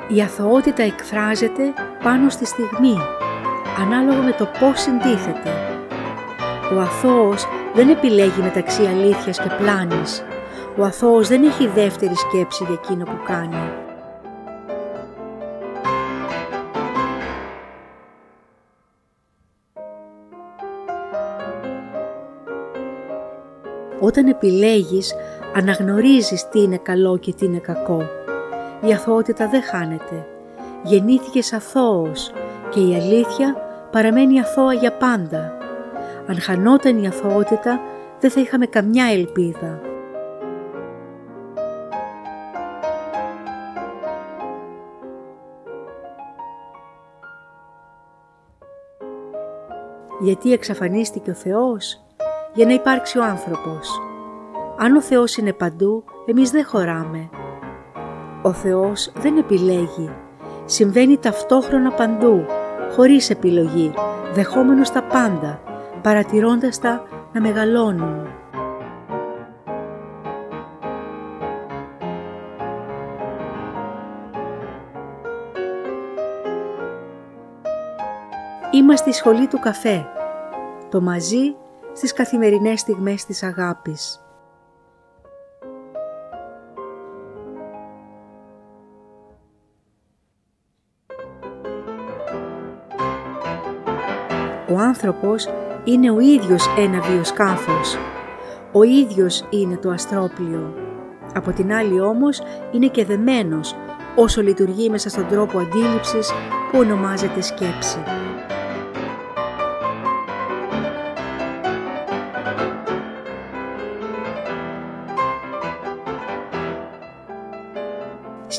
Η 0.08 0.20
αθωότητα 0.20 0.82
εκφράζεται 0.82 1.72
πάνω 2.02 2.28
στη 2.28 2.44
στιγμή, 2.44 2.96
ανάλογα 3.78 4.22
με 4.22 4.32
το 4.32 4.48
πώς 4.60 4.80
συντίθεται. 4.80 5.50
Ο 6.74 6.80
αθώος 6.80 7.46
δεν 7.74 7.88
επιλέγει 7.88 8.40
μεταξύ 8.42 8.86
αλήθειας 8.86 9.38
και 9.38 9.50
πλάνης. 9.58 10.24
Ο 10.78 10.84
αθώος 10.84 11.28
δεν 11.28 11.42
έχει 11.42 11.66
δεύτερη 11.66 12.14
σκέψη 12.14 12.64
για 12.64 12.78
εκείνο 12.82 13.04
που 13.04 13.18
κάνει. 13.26 13.56
Όταν 24.00 24.26
επιλέγεις, 24.26 25.14
αναγνωρίζεις 25.56 26.48
τι 26.48 26.60
είναι 26.60 26.76
καλό 26.76 27.16
και 27.16 27.32
τι 27.32 27.44
είναι 27.44 27.58
κακό. 27.58 28.02
Η 28.80 28.92
αθωότητα 28.92 29.48
δεν 29.48 29.62
χάνεται. 29.62 30.26
Γεννήθηκες 30.82 31.52
αθώος 31.52 32.32
και 32.70 32.80
η 32.80 32.94
αλήθεια 32.94 33.56
παραμένει 33.90 34.40
αθώα 34.40 34.72
για 34.72 34.92
πάντα. 34.92 35.58
Αν 36.26 36.40
χανόταν 36.40 37.02
η 37.02 37.06
αθωότητα, 37.06 37.80
δεν 38.20 38.30
θα 38.30 38.40
είχαμε 38.40 38.66
καμιά 38.66 39.04
ελπίδα. 39.04 39.80
Γιατί 50.24 50.52
εξαφανίστηκε 50.52 51.30
ο 51.30 51.34
Θεός; 51.34 52.04
Για 52.54 52.66
να 52.66 52.72
υπάρξει 52.72 53.18
ο 53.18 53.24
άνθρωπος. 53.24 54.00
Αν 54.78 54.96
ο 54.96 55.02
Θεός 55.02 55.36
είναι 55.36 55.52
παντού, 55.52 56.04
εμείς 56.26 56.50
δεν 56.50 56.64
χωράμε. 56.64 57.28
Ο 58.42 58.52
Θεός 58.52 59.12
δεν 59.14 59.36
επιλέγει. 59.36 60.10
Συμβαίνει 60.64 61.18
ταυτόχρονα 61.18 61.90
παντού, 61.90 62.44
χωρίς 62.96 63.30
επιλογή, 63.30 63.94
δεχόμενος 64.34 64.90
τα 64.90 65.02
πάντα, 65.02 65.60
παρατηρώντας 66.02 66.78
τα 66.78 67.02
να 67.32 67.40
μεγαλώνουν. 67.40 68.26
Είμαστε 78.84 79.10
στη 79.10 79.20
σχολή 79.20 79.46
του 79.46 79.58
καφέ, 79.58 80.06
το 80.90 81.00
μαζί 81.00 81.56
στις 81.92 82.12
καθημερινές 82.12 82.80
στιγμές 82.80 83.24
της 83.24 83.42
αγάπης. 83.42 84.20
Ο 94.70 94.78
άνθρωπος 94.78 95.48
είναι 95.84 96.10
ο 96.10 96.20
ίδιος 96.20 96.66
ένα 96.78 97.00
βιοσκάφος. 97.00 97.96
Ο 98.72 98.82
ίδιος 98.82 99.44
είναι 99.50 99.76
το 99.76 99.90
αστρόπλιο. 99.90 100.74
Από 101.34 101.52
την 101.52 101.72
άλλη 101.72 102.00
όμως 102.00 102.42
είναι 102.70 102.88
και 102.88 103.04
δεμένος 103.04 103.74
όσο 104.16 104.42
λειτουργεί 104.42 104.90
μέσα 104.90 105.08
στον 105.08 105.28
τρόπο 105.28 105.58
αντίληψης 105.58 106.32
που 106.70 106.78
ονομάζεται 106.78 107.40
σκέψη. 107.40 108.23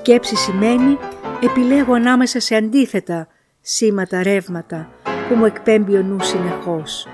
Σκέψη 0.07 0.35
σημαίνει 0.35 0.97
επιλέγω 1.41 1.93
ανάμεσα 1.93 2.39
σε 2.39 2.55
αντίθετα 2.55 3.27
σήματα, 3.61 4.23
ρεύματα 4.23 4.89
που 5.29 5.35
μου 5.35 5.45
εκπέμπει 5.45 5.95
ο 5.95 6.01
νους 6.03 6.27
συνεχώς. 6.27 7.07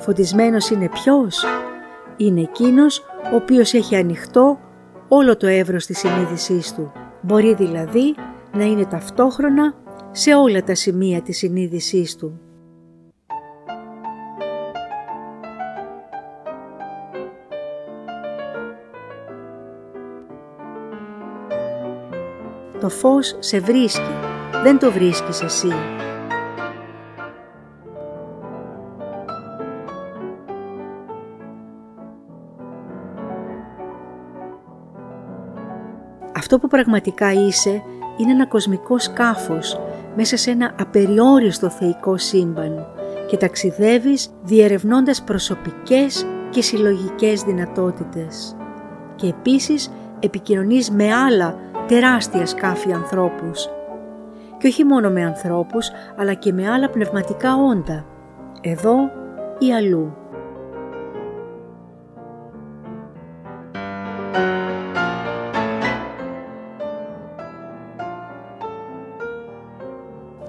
Φωτισμένος 0.00 0.70
είναι 0.70 0.88
ποιος; 0.88 1.44
Είναι 2.16 2.40
εκείνος 2.40 2.98
ο 3.32 3.36
οποίος 3.36 3.74
έχει 3.74 3.96
ανοιχτό 3.96 4.58
όλο 5.08 5.36
το 5.36 5.46
εύρος 5.46 5.86
της 5.86 5.98
συνείδησής 5.98 6.74
του. 6.74 6.92
Μπορεί 7.20 7.54
δηλαδή 7.54 8.14
να 8.52 8.64
είναι 8.64 8.84
ταυτόχρονα 8.84 9.74
σε 10.10 10.34
όλα 10.34 10.62
τα 10.62 10.74
σημεία 10.74 11.22
της 11.22 11.36
συνείδησής 11.36 12.16
του. 12.16 12.40
Το 22.86 22.92
φως 22.92 23.36
σε 23.38 23.58
βρίσκει, 23.60 24.14
δεν 24.62 24.78
το 24.78 24.92
βρίσκεις 24.92 25.42
εσύ. 25.42 25.72
Αυτό 36.36 36.58
που 36.58 36.68
πραγματικά 36.68 37.32
είσαι 37.32 37.82
είναι 38.16 38.32
ένα 38.32 38.46
κοσμικό 38.46 38.98
σκάφος 38.98 39.80
μέσα 40.16 40.36
σε 40.36 40.50
ένα 40.50 40.74
απεριόριστο 40.80 41.70
θεϊκό 41.70 42.16
σύμπαν 42.16 42.86
και 43.28 43.36
ταξιδεύεις 43.36 44.30
διερευνώντας 44.42 45.22
προσωπικές 45.22 46.26
και 46.50 46.62
συλλογικές 46.62 47.42
δυνατότητες. 47.42 48.56
Και 49.16 49.26
επίσης 49.26 49.90
επικοινωνείς 50.20 50.90
με 50.90 51.14
άλλα 51.14 51.58
τεράστια 51.86 52.46
σκάφη 52.46 52.92
ανθρώπους. 52.92 53.68
Και 54.58 54.66
όχι 54.66 54.84
μόνο 54.84 55.10
με 55.10 55.24
ανθρώπους, 55.24 55.90
αλλά 56.16 56.34
και 56.34 56.52
με 56.52 56.70
άλλα 56.70 56.90
πνευματικά 56.90 57.56
όντα, 57.56 58.06
εδώ 58.60 58.94
ή 59.58 59.74
αλλού. 59.74 60.16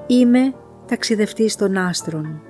Είμαι 0.08 0.54
ταξιδευτής 0.88 1.56
των 1.56 1.78
άστρων. 1.78 2.47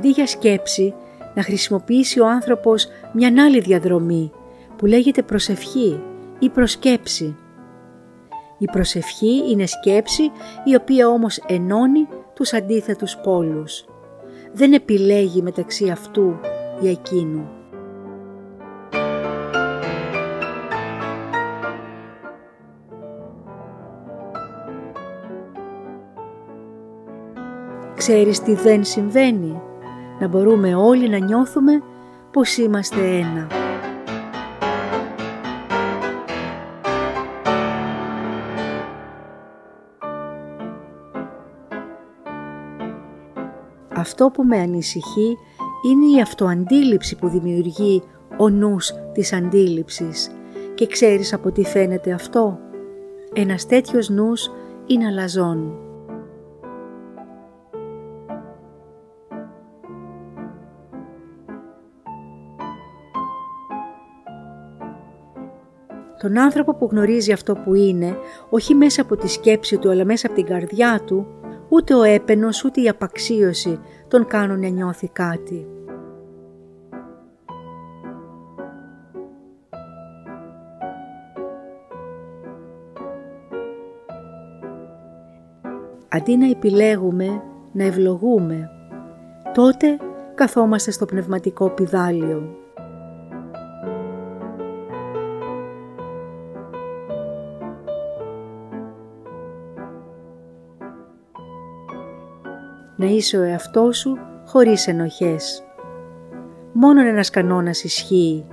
Αντί 0.00 0.08
για 0.08 0.26
σκέψη, 0.26 0.94
να 1.34 1.42
χρησιμοποιήσει 1.42 2.20
ο 2.20 2.28
άνθρωπος 2.28 2.88
μια 3.12 3.44
άλλη 3.44 3.60
διαδρομή 3.60 4.32
που 4.76 4.86
λέγεται 4.86 5.22
προσευχή 5.22 6.00
ή 6.38 6.48
προσκέψη. 6.48 7.36
Η 8.58 8.64
προσευχή 8.72 9.50
είναι 9.50 9.66
σκέψη 9.66 10.22
η 10.64 10.74
οποία 10.74 11.08
όμως 11.08 11.38
ενώνει 11.46 12.08
τους 12.34 12.52
αντίθετους 12.52 13.16
πόλους. 13.16 13.84
Δεν 14.52 14.72
επιλέγει 14.72 15.42
μεταξύ 15.42 15.88
αυτού 15.88 16.40
ή 16.82 16.88
εκείνου. 16.88 17.48
Ξέρεις 27.96 28.40
τι 28.40 28.54
δεν 28.54 28.84
συμβαίνει, 28.84 29.60
να 30.20 30.28
μπορούμε 30.28 30.74
όλοι 30.74 31.08
να 31.08 31.18
νιώθουμε 31.18 31.82
πως 32.30 32.56
είμαστε 32.56 33.00
ένα. 33.00 33.46
Αυτό 43.92 44.30
που 44.30 44.44
με 44.44 44.58
ανησυχεί 44.58 45.36
είναι 45.90 46.16
η 46.16 46.20
αυτοαντίληψη 46.20 47.16
που 47.16 47.28
δημιουργεί 47.28 48.02
ο 48.36 48.48
νους 48.48 48.92
της 49.12 49.32
αντίληψης 49.32 50.30
και 50.74 50.86
ξέρεις 50.86 51.32
από 51.32 51.50
τι 51.50 51.64
φαίνεται 51.64 52.12
αυτό; 52.12 52.58
Ένας 53.32 53.66
τέτοιος 53.66 54.08
νους 54.08 54.50
είναι 54.86 55.06
αλαζόν. 55.06 55.89
Τον 66.22 66.38
άνθρωπο 66.38 66.74
που 66.74 66.88
γνωρίζει 66.90 67.32
αυτό 67.32 67.54
που 67.54 67.74
είναι, 67.74 68.16
όχι 68.50 68.74
μέσα 68.74 69.02
από 69.02 69.16
τη 69.16 69.28
σκέψη 69.28 69.78
του 69.78 69.90
αλλά 69.90 70.04
μέσα 70.04 70.26
από 70.26 70.36
την 70.36 70.44
καρδιά 70.44 71.02
του, 71.06 71.26
ούτε 71.68 71.94
ο 71.94 72.02
έπαινος 72.02 72.64
ούτε 72.64 72.80
η 72.80 72.88
απαξίωση 72.88 73.80
τον 74.08 74.26
κάνουν 74.26 74.60
να 74.60 74.68
νιώθει 74.68 75.08
κάτι. 75.08 75.66
Αντί 86.08 86.36
να 86.36 86.50
επιλέγουμε, 86.50 87.42
να 87.72 87.84
ευλογούμε, 87.84 88.70
τότε 89.54 89.96
καθόμαστε 90.34 90.90
στο 90.90 91.04
πνευματικό 91.04 91.70
πιδάλιο. 91.70 92.59
Να 103.00 103.06
είσαι 103.06 103.38
ο 103.38 103.42
εαυτός 103.42 103.98
σου 103.98 104.18
χωρίς 104.46 104.88
ενοχές. 104.88 105.62
Μόνον 106.72 107.06
ένας 107.06 107.30
κανόνας 107.30 107.84
ισχύει. 107.84 108.46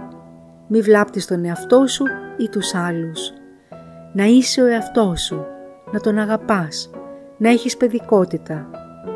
Μη 0.67 0.81
βλάπτεις 0.81 1.27
τον 1.27 1.45
εαυτό 1.45 1.87
σου 1.87 2.03
ή 2.37 2.49
τους 2.49 2.75
άλλους. 2.75 3.33
Να 4.13 4.23
είσαι 4.23 4.61
ο 4.61 4.65
εαυτός 4.65 5.21
σου, 5.21 5.45
να 5.91 5.99
τον 5.99 6.17
αγαπάς, 6.17 6.89
να 7.37 7.49
έχεις 7.49 7.77
παιδικότητα. 7.77 8.69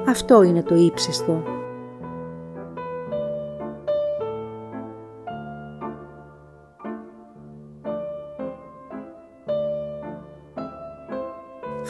Αυτό 0.08 0.44
είναι 0.44 0.64
το 0.64 0.76
ύψιστο. 0.76 1.44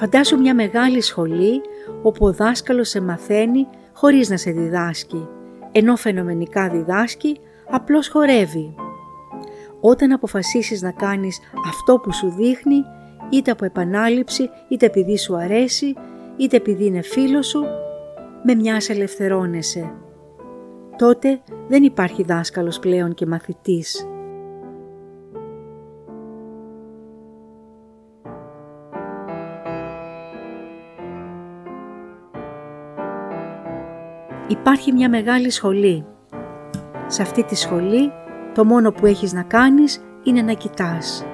Φαντάσου 0.02 0.39
μια 0.39 0.56
μεγάλη 0.56 1.02
σχολή 1.02 1.62
όπου 2.02 2.26
ο 2.26 2.34
δάσκαλος 2.34 2.89
σε 2.89 3.02
μαθαίνει 3.02 3.68
χωρίς 3.93 4.30
να 4.30 4.38
σε 4.38 4.52
διδάσκει, 4.52 5.28
ενώ 5.72 5.95
φαινομενικά 5.95 6.70
διδάσκει, 6.70 7.39
απλώς 7.70 8.10
χορεύει. 8.10 8.76
Όταν 9.82 10.12
αποφασίσεις 10.12 10.82
να 10.82 10.91
κάνεις 10.91 11.39
αυτό 11.68 11.99
που 11.99 12.14
σου 12.14 12.30
δείχνει, 12.30 12.84
είτε 13.30 13.52
από 13.52 13.66
επανάληψη, 13.66 14.49
είτε 14.68 14.86
επειδή 14.86 15.18
σου 15.18 15.36
αρέσει, 15.36 15.93
είτε 16.38 16.58
επειδή 16.58 16.86
είναι 16.86 17.02
φίλος 17.02 17.47
σου, 17.47 17.64
με 18.43 18.56
μιας 18.56 18.89
ελευθερώνεσαι. 18.89 19.93
Τότε 20.97 21.41
δεν 21.68 21.84
υπάρχει 21.84 22.24
δάσκαλος 22.24 22.80
πλέον 22.80 23.14
και 23.14 23.26
μαθητής. 23.26 24.08
Υπάρχει 34.52 34.91
μια 34.91 35.10
μεγάλη 35.10 35.49
σχολή. 35.49 36.06
Σε 37.08 37.22
αυτή 37.22 37.43
τη 37.43 37.56
σχολή 37.56 38.12
το 38.54 38.66
μόνο 38.66 38.91
που 38.91 39.06
έχεις 39.06 39.34
να 39.34 39.43
κάνεις 39.43 40.04
είναι 40.24 40.41
να 40.41 40.54
κοιτάς, 40.54 41.26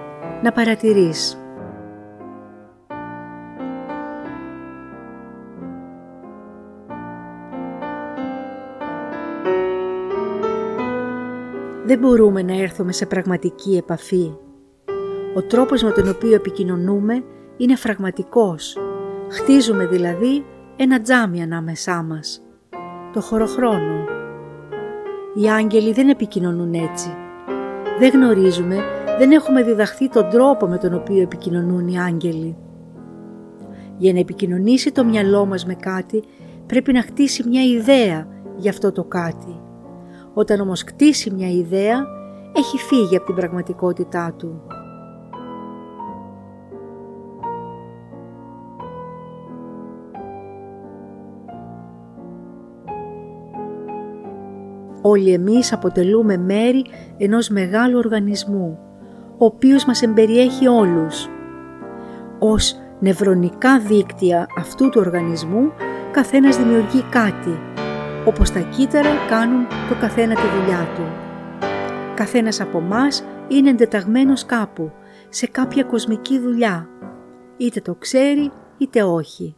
να 0.43 0.51
παρατηρείς. 0.51 1.37
Δεν 11.85 11.99
μπορούμε 11.99 12.41
να 12.41 12.61
έρθουμε 12.61 12.91
σε 12.91 13.05
πραγματική 13.05 13.75
επαφή. 13.77 14.31
Ο 15.35 15.41
τρόπος 15.41 15.83
με 15.83 15.91
τον 15.91 16.09
οποίο 16.09 16.35
επικοινωνούμε 16.35 17.23
είναι 17.57 17.75
φραγματικός. 17.75 18.77
Χτίζουμε 19.29 19.85
δηλαδή 19.85 20.45
ένα 20.75 21.01
τζάμι 21.01 21.41
ανάμεσά 21.41 22.03
μας 22.03 22.46
το 23.17 23.23
χωροχρόνο. 23.23 24.05
Οι 25.35 25.49
άγγελοι 25.49 25.93
δεν 25.93 26.09
επικοινωνούν 26.09 26.73
έτσι. 26.73 27.09
Δεν 27.99 28.09
γνωρίζουμε, 28.09 28.75
δεν 29.17 29.31
έχουμε 29.31 29.63
διδαχθεί 29.63 30.09
τον 30.09 30.29
τρόπο 30.29 30.67
με 30.67 30.77
τον 30.77 30.93
οποίο 30.93 31.21
επικοινωνούν 31.21 31.87
οι 31.87 31.99
άγγελοι. 31.99 32.57
Για 33.97 34.13
να 34.13 34.19
επικοινωνήσει 34.19 34.91
το 34.91 35.03
μυαλό 35.05 35.45
μας 35.45 35.65
με 35.65 35.73
κάτι 35.73 36.23
πρέπει 36.65 36.93
να 36.93 37.01
χτίσει 37.01 37.47
μια 37.47 37.63
ιδέα 37.63 38.27
για 38.57 38.71
αυτό 38.71 38.91
το 38.91 39.03
κάτι. 39.03 39.61
Όταν 40.33 40.59
όμως 40.59 40.83
κτίσει 40.83 41.31
μια 41.31 41.49
ιδέα 41.49 42.05
έχει 42.55 42.77
φύγει 42.77 43.15
από 43.15 43.25
την 43.25 43.35
πραγματικότητά 43.35 44.33
του. 44.37 44.61
Όλοι 55.17 55.33
εμείς 55.33 55.73
αποτελούμε 55.73 56.37
μέρη 56.37 56.85
ενός 57.17 57.49
μεγάλου 57.49 57.97
οργανισμού, 57.97 58.79
ο 59.37 59.45
οποίος 59.45 59.85
μας 59.85 60.01
εμπεριέχει 60.01 60.67
όλους. 60.67 61.29
Ως 62.39 62.75
νευρονικά 62.99 63.79
δίκτυα 63.79 64.47
αυτού 64.57 64.89
του 64.89 65.01
οργανισμού, 65.05 65.71
καθένας 66.11 66.57
δημιουργεί 66.57 67.03
κάτι, 67.09 67.59
όπως 68.25 68.51
τα 68.51 68.59
κύτταρα 68.59 69.09
κάνουν 69.29 69.67
το 69.89 69.95
καθένα 69.99 70.35
τη 70.35 70.41
δουλειά 70.41 70.87
του. 70.95 71.03
Καθένας 72.15 72.61
από 72.61 72.79
μας 72.79 73.23
είναι 73.47 73.69
εντεταγμένος 73.69 74.45
κάπου, 74.45 74.91
σε 75.29 75.47
κάποια 75.47 75.83
κοσμική 75.83 76.39
δουλειά, 76.39 76.89
είτε 77.57 77.81
το 77.81 77.95
ξέρει 77.95 78.51
είτε 78.77 79.03
όχι. 79.03 79.55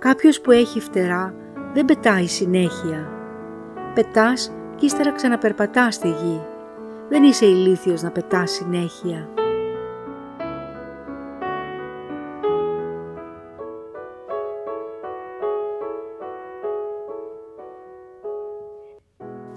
Κάποιος 0.00 0.40
που 0.40 0.50
έχει 0.50 0.80
φτερά 0.80 1.34
δεν 1.72 1.84
πετάει 1.84 2.26
συνέχεια. 2.26 3.08
Πετάς 3.94 4.52
και 4.76 4.86
ύστερα 4.86 5.12
ξαναπερπατάς 5.12 5.94
στη 5.94 6.08
γη. 6.08 6.40
Δεν 7.08 7.22
είσαι 7.22 7.46
ηλίθιος 7.46 8.02
να 8.02 8.10
πετάς 8.10 8.50
συνέχεια. 8.50 9.28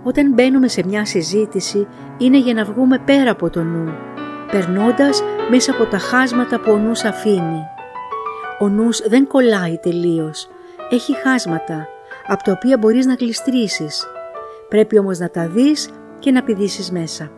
Όταν 0.04 0.34
μπαίνουμε 0.34 0.68
σε 0.68 0.84
μια 0.86 1.06
συζήτηση 1.06 1.88
είναι 2.18 2.38
για 2.38 2.54
να 2.54 2.64
βγούμε 2.64 3.00
πέρα 3.00 3.32
από 3.32 3.50
το 3.50 3.64
νου, 3.64 3.94
περνώντας 4.52 5.24
μέσα 5.50 5.72
από 5.72 5.86
τα 5.86 5.98
χάσματα 5.98 6.60
που 6.60 6.72
ο 6.72 6.78
νους 6.78 7.04
αφήνει. 7.04 7.72
Ο 8.64 8.70
νους 8.70 9.01
δεν 9.07 9.28
κολλάει 9.28 9.78
τελείως, 9.78 10.47
έχει 10.89 11.16
χάσματα, 11.16 11.88
από 12.28 12.43
τα 12.43 12.51
οποία 12.51 12.78
μπορείς 12.78 13.05
να 13.05 13.14
γλιστρήσεις. 13.14 14.07
Πρέπει 14.70 14.99
όμως 14.99 15.20
να 15.20 15.30
τα 15.30 15.47
δεις 15.47 15.89
και 16.20 16.32
να 16.32 16.43
πηδήσεις 16.43 16.91
μέσα. 16.91 17.32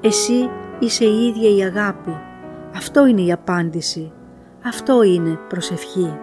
Εσύ 0.00 0.50
είσαι 0.78 1.04
η 1.04 1.26
ίδια 1.26 1.56
η 1.56 1.62
αγάπη. 1.62 2.16
Αυτό 2.76 3.06
είναι 3.06 3.22
η 3.22 3.32
απάντηση. 3.32 4.12
Αυτό 4.64 5.02
είναι 5.02 5.38
προσευχή. 5.48 6.18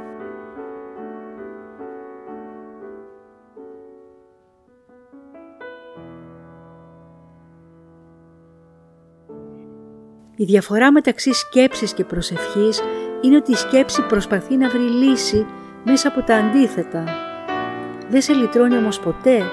Η 10.41 10.45
διαφορά 10.45 10.91
μεταξύ 10.91 11.33
σκέψης 11.33 11.93
και 11.93 12.03
προσευχής 12.03 12.81
είναι 13.21 13.35
ότι 13.35 13.51
η 13.51 13.55
σκέψη 13.55 14.01
προσπαθεί 14.01 14.57
να 14.57 14.69
βρει 14.69 14.79
λύση 14.81 15.45
μέσα 15.83 16.07
από 16.07 16.21
τα 16.21 16.35
αντίθετα. 16.35 17.03
Δεν 18.09 18.21
σε 18.21 18.33
λυτρώνει 18.33 18.77
όμως 18.77 18.99
ποτέ, 18.99 19.43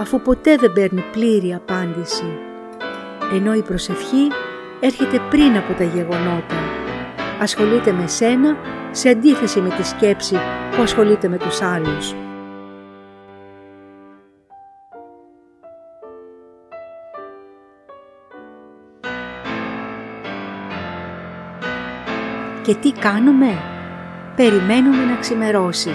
αφού 0.00 0.20
ποτέ 0.20 0.56
δεν 0.56 0.72
παίρνει 0.72 1.04
πλήρη 1.12 1.54
απάντηση. 1.54 2.38
Ενώ 3.32 3.54
η 3.54 3.62
προσευχή 3.62 4.28
έρχεται 4.80 5.20
πριν 5.30 5.56
από 5.56 5.72
τα 5.72 5.84
γεγονότα. 5.84 6.56
Ασχολείται 7.40 7.92
με 7.92 8.06
σένα 8.06 8.56
σε 8.90 9.08
αντίθεση 9.08 9.60
με 9.60 9.68
τη 9.68 9.86
σκέψη 9.86 10.36
που 10.76 10.82
ασχολείται 10.82 11.28
με 11.28 11.36
τους 11.36 11.60
άλλους. 11.60 12.14
Και 22.62 22.74
τι 22.74 22.92
κάνουμε; 22.92 23.58
Περιμένουμε 24.36 25.04
να 25.04 25.16
ξημερώσει. 25.16 25.90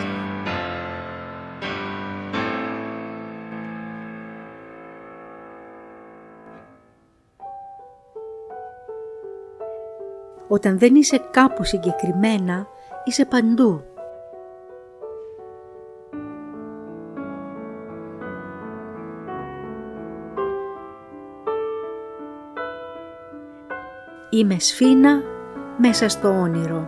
Όταν 10.48 10.80
δεν 10.80 10.96
είσαι 10.96 11.22
κάπου 11.32 11.64
συγκεκριμένα, 11.64 12.68
είσαι 13.04 13.26
παντού. 13.26 13.84
Είμαι 24.30 24.60
σφίνα 24.60 25.36
μέσα 25.78 26.10
στο 26.10 26.30
όνειρο. 26.30 26.86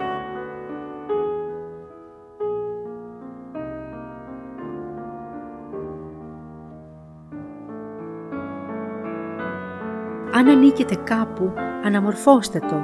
Αν 10.34 10.48
ανήκετε 10.48 10.96
κάπου, 11.04 11.54
αναμορφώστε 11.84 12.60
το. 12.60 12.82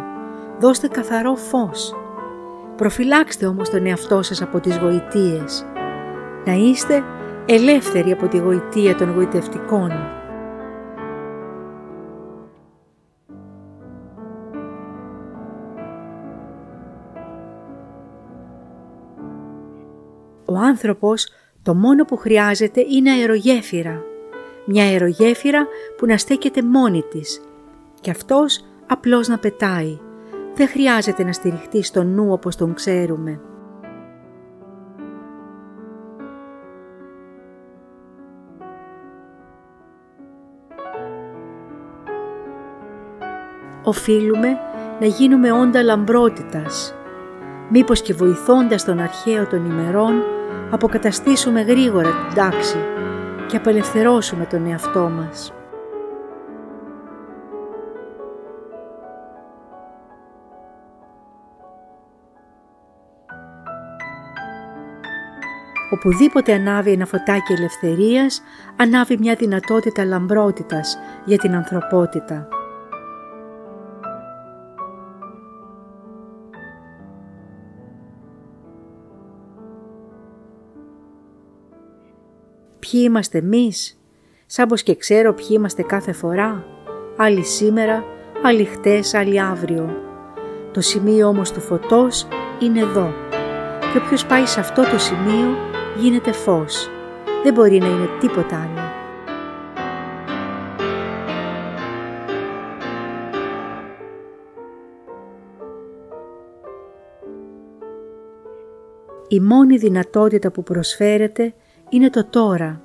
Δώστε 0.60 0.88
καθαρό 0.88 1.36
φως. 1.36 1.96
Προφυλάξτε 2.76 3.46
όμως 3.46 3.70
τον 3.70 3.86
εαυτό 3.86 4.22
σας 4.22 4.42
από 4.42 4.60
τις 4.60 4.78
γοητείες. 4.78 5.66
Να 6.46 6.54
είστε 6.54 7.04
ελεύθεροι 7.46 8.12
από 8.12 8.28
τη 8.28 8.38
γοητεία 8.38 8.96
των 8.96 9.14
γοητευτικών. 9.14 9.92
Ο 20.56 20.60
άνθρωπος 20.60 21.28
το 21.64 21.76
μόνο 21.76 22.06
που 22.06 22.16
χρειάζεται 22.16 22.86
είναι 22.90 23.12
αερογέφυρα. 23.12 24.04
Μια 24.66 24.84
αερογέφυρα 24.84 25.68
που 25.98 26.06
να 26.06 26.18
στέκεται 26.18 26.64
μόνη 26.64 27.02
της 27.02 27.42
και 28.02 28.12
αυτός 28.12 28.66
απλώς 28.88 29.28
να 29.28 29.38
πετάει. 29.38 30.00
Δεν 30.56 30.68
χρειάζεται 30.68 31.24
να 31.24 31.34
στηριχτεί 31.34 31.84
στο 31.84 32.04
νου 32.04 32.32
όπως 32.32 32.56
τον 32.56 32.74
ξέρουμε. 32.74 33.40
Οφείλουμε 43.84 44.58
να 45.00 45.06
γίνουμε 45.06 45.52
όντα 45.52 45.84
λαμπρότητας. 45.84 46.96
Μήπως 47.70 48.02
και 48.02 48.14
βοηθώντας 48.14 48.86
τον 48.86 49.00
αρχαίο 49.00 49.48
των 49.48 49.66
ημερών 49.66 50.35
αποκαταστήσουμε 50.76 51.62
γρήγορα 51.62 52.10
την 52.10 52.36
τάξη 52.36 52.78
και 53.48 53.58
απελευθερώσουμε 53.58 54.46
τον 54.46 54.66
εαυτό 54.66 55.10
μας. 55.10 55.54
Οπουδήποτε 65.92 66.54
ανάβει 66.54 66.92
ένα 66.92 67.06
φωτάκι 67.06 67.54
ελευθερίας, 67.54 68.42
ανάβει 68.76 69.18
μια 69.18 69.36
δυνατότητα 69.36 70.06
λαμπρότητας 70.06 70.98
για 71.26 71.38
την 71.38 71.56
ανθρωπότητα. 71.56 72.55
Ποιοι 82.92 83.02
είμαστε 83.04 83.38
εμείς, 83.38 84.00
σαν 84.46 84.68
πως 84.68 84.84
και 84.84 84.96
ξέρω 84.96 85.34
ποιοι 85.34 85.48
είμαστε 85.50 85.82
κάθε 85.82 86.12
φορά, 86.12 86.66
άλλοι 87.18 87.44
σήμερα, 87.44 88.04
άλλοι 88.44 88.64
χτες, 88.66 89.14
άλλοι 89.14 89.42
αύριο. 89.42 89.90
Το 90.72 90.82
σημείο 90.82 91.28
όμως 91.28 91.52
του 91.52 91.60
φωτός 91.60 92.28
είναι 92.60 92.80
εδώ 92.80 93.14
και 93.80 93.98
όποιος 93.98 94.26
πάει 94.26 94.46
σε 94.46 94.60
αυτό 94.60 94.82
το 94.82 95.00
σημείο 95.00 95.58
γίνεται 96.00 96.32
φως. 96.32 96.90
Δεν 97.44 97.54
μπορεί 97.54 97.78
να 97.78 97.88
είναι 97.88 98.10
τίποτα 98.20 98.62
άλλο. 98.62 98.94
Η 109.28 109.40
μόνη 109.40 109.78
δυνατότητα 109.78 110.52
που 110.52 110.64
προσφέρεται 110.64 111.54
είναι 111.90 112.10
το 112.10 112.26
τώρα. 112.26 112.82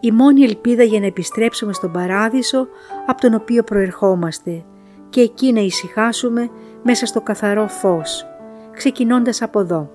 Η 0.00 0.10
μόνη 0.10 0.42
ελπίδα 0.42 0.82
για 0.82 1.00
να 1.00 1.06
επιστρέψουμε 1.06 1.72
στον 1.72 1.92
παράδεισο 1.92 2.66
από 3.06 3.20
τον 3.20 3.34
οποίο 3.34 3.62
προερχόμαστε 3.62 4.64
και 5.08 5.20
εκεί 5.20 5.52
να 5.52 5.60
ησυχάσουμε 5.60 6.50
μέσα 6.82 7.06
στο 7.06 7.20
καθαρό 7.20 7.68
φως, 7.68 8.26
ξεκινώντας 8.72 9.42
από 9.42 9.60
εδώ. 9.60 9.90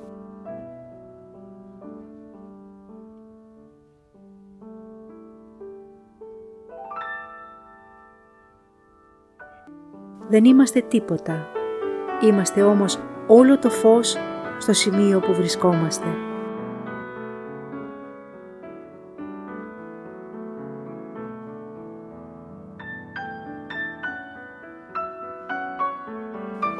Δεν 10.30 10.46
είμαστε 10.46 10.82
τίποτα. 10.82 11.48
Είμαστε 12.22 12.62
όμως 12.62 13.00
όλο 13.28 13.60
το 13.60 13.70
φως 13.70 14.18
στο 14.58 14.74
σημείο 14.74 15.20
που 15.20 15.34
βρισκόμαστε. 15.34 16.29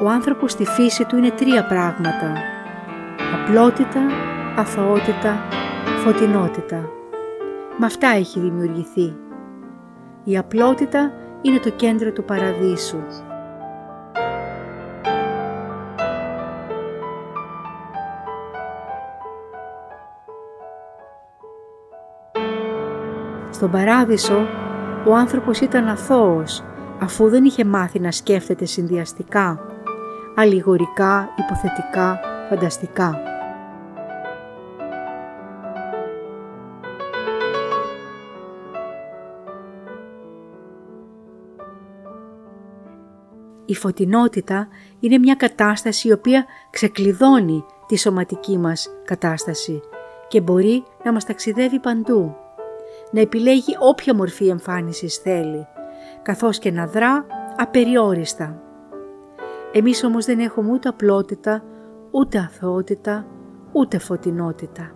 Ο 0.02 0.08
άνθρωπος 0.08 0.52
στη 0.52 0.64
φύση 0.64 1.04
του 1.04 1.16
είναι 1.16 1.30
τρία 1.30 1.64
πράγματα. 1.64 2.32
Απλότητα, 3.34 4.00
αθωότητα, 4.56 5.44
φωτεινότητα. 6.04 6.88
Με 7.78 7.86
αυτά 7.86 8.08
έχει 8.08 8.40
δημιουργηθεί. 8.40 9.16
Η 10.24 10.38
απλότητα 10.38 11.12
είναι 11.42 11.58
το 11.58 11.70
κέντρο 11.70 12.12
του 12.12 12.24
παραδείσου. 12.24 13.02
Στον 23.50 23.70
παράδεισο 23.70 24.46
ο 25.06 25.14
άνθρωπος 25.14 25.60
ήταν 25.60 25.88
αθώος 25.88 26.64
αφού 27.00 27.28
δεν 27.28 27.44
είχε 27.44 27.64
μάθει 27.64 28.00
να 28.00 28.10
σκέφτεται 28.10 28.64
συνδυαστικά, 28.64 29.69
αλληγορικά, 30.34 31.28
υποθετικά, 31.36 32.20
φανταστικά. 32.48 33.22
Η 43.64 43.74
φωτεινότητα 43.74 44.68
είναι 45.00 45.18
μια 45.18 45.34
κατάσταση 45.34 46.08
η 46.08 46.12
οποία 46.12 46.44
ξεκλειδώνει 46.70 47.64
τη 47.86 47.98
σωματική 47.98 48.58
μας 48.58 48.88
κατάσταση 49.04 49.80
και 50.28 50.40
μπορεί 50.40 50.84
να 51.04 51.12
μας 51.12 51.24
ταξιδεύει 51.24 51.78
παντού. 51.78 52.36
Να 53.10 53.20
επιλέγει 53.20 53.76
όποια 53.78 54.14
μορφή 54.14 54.48
εμφάνισης 54.48 55.16
θέλει, 55.16 55.66
καθώς 56.22 56.58
και 56.58 56.70
να 56.70 56.86
δρά 56.86 57.26
απεριόριστα. 57.56 58.69
Εμείς 59.72 60.04
όμως 60.04 60.24
δεν 60.24 60.38
έχουμε 60.38 60.72
ούτε 60.72 60.88
απλότητα, 60.88 61.62
ούτε 62.10 62.38
αθωότητα, 62.38 63.26
ούτε 63.72 63.98
φωτεινότητα. 63.98 64.94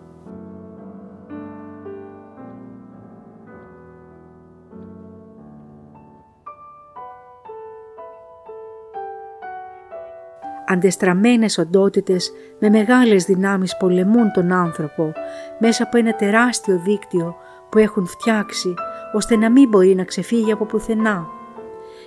Αντεστραμμένες 10.67 11.57
οντότητες 11.57 12.31
με 12.59 12.69
μεγάλες 12.69 13.23
δυνάμεις 13.23 13.77
πολεμούν 13.77 14.31
τον 14.31 14.51
άνθρωπο 14.51 15.13
μέσα 15.59 15.83
από 15.83 15.97
ένα 15.97 16.15
τεράστιο 16.15 16.79
δίκτυο 16.79 17.35
που 17.69 17.77
έχουν 17.77 18.05
φτιάξει 18.05 18.73
ώστε 19.13 19.35
να 19.35 19.51
μην 19.51 19.69
μπορεί 19.69 19.95
να 19.95 20.03
ξεφύγει 20.03 20.51
από 20.51 20.65
πουθενά 20.65 21.27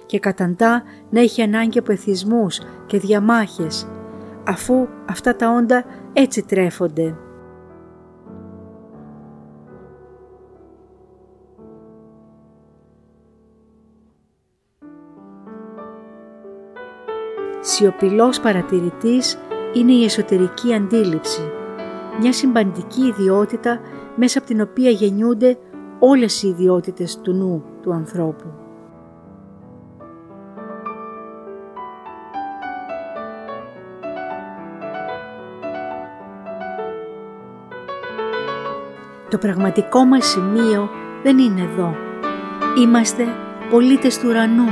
και 0.08 0.18
καταντά 0.18 0.82
να 1.10 1.20
έχει 1.20 1.42
ανάγκη 1.42 1.78
από 1.78 1.92
εθισμούς 1.92 2.60
και 2.86 2.98
διαμάχες 2.98 3.88
αφού 4.46 4.86
αυτά 5.08 5.36
τα 5.36 5.50
όντα 5.50 5.84
έτσι 6.12 6.42
τρέφονται. 6.42 7.14
Σιωπηλός 17.60 18.40
παρατηρητής 18.40 19.38
είναι 19.74 19.92
η 19.92 20.04
εσωτερική 20.04 20.74
αντίληψη, 20.74 21.50
μια 22.20 22.32
συμπαντική 22.32 23.02
ιδιότητα 23.02 23.80
μέσα 24.16 24.38
από 24.38 24.46
την 24.46 24.60
οποία 24.60 24.90
γεννιούνται 24.90 25.58
όλες 25.98 26.42
οι 26.42 26.48
ιδιότητες 26.48 27.20
του 27.20 27.32
νου 27.32 27.64
του 27.82 27.92
ανθρώπου. 27.92 28.67
Το 39.30 39.38
πραγματικό 39.38 40.04
μας 40.04 40.26
σημείο 40.26 40.90
δεν 41.22 41.38
είναι 41.38 41.60
εδώ. 41.60 41.94
Είμαστε 42.78 43.26
πολίτες 43.70 44.18
του 44.18 44.28
ουρανού 44.28 44.68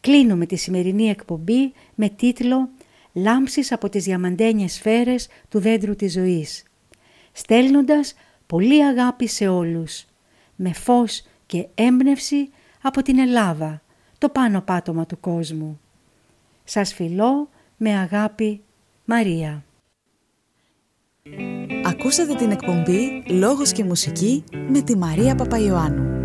Κλείνουμε 0.00 0.46
τη 0.46 0.56
σημερινή 0.56 1.08
εκπομπή 1.08 1.72
με 1.94 2.08
τίτλο 2.08 2.68
«Λάμψεις 3.12 3.72
από 3.72 3.88
τις 3.88 4.04
διαμαντένιες 4.04 4.72
σφαίρες 4.72 5.28
του 5.48 5.58
δέντρου 5.58 5.96
της 5.96 6.12
ζωής», 6.12 6.62
στέλνοντας 7.32 8.14
πολύ 8.46 8.84
αγάπη 8.84 9.26
σε 9.26 9.48
όλους, 9.48 10.04
με 10.62 10.72
φως 10.72 11.22
και 11.46 11.68
έμπνευση 11.74 12.50
από 12.82 13.02
την 13.02 13.18
Ελλάδα, 13.18 13.82
το 14.18 14.28
πάνω 14.28 14.60
πάτωμα 14.60 15.06
του 15.06 15.20
κόσμου. 15.20 15.80
Σας 16.64 16.94
φιλώ 16.94 17.48
με 17.76 17.98
αγάπη 17.98 18.62
Μαρία. 19.04 19.64
Ακούσατε 21.84 22.34
την 22.34 22.50
εκπομπή 22.50 23.22
«Λόγος 23.26 23.72
και 23.72 23.84
μουσική» 23.84 24.44
με 24.68 24.80
τη 24.80 24.96
Μαρία 24.96 25.34
Παπαϊωάννου. 25.34 26.20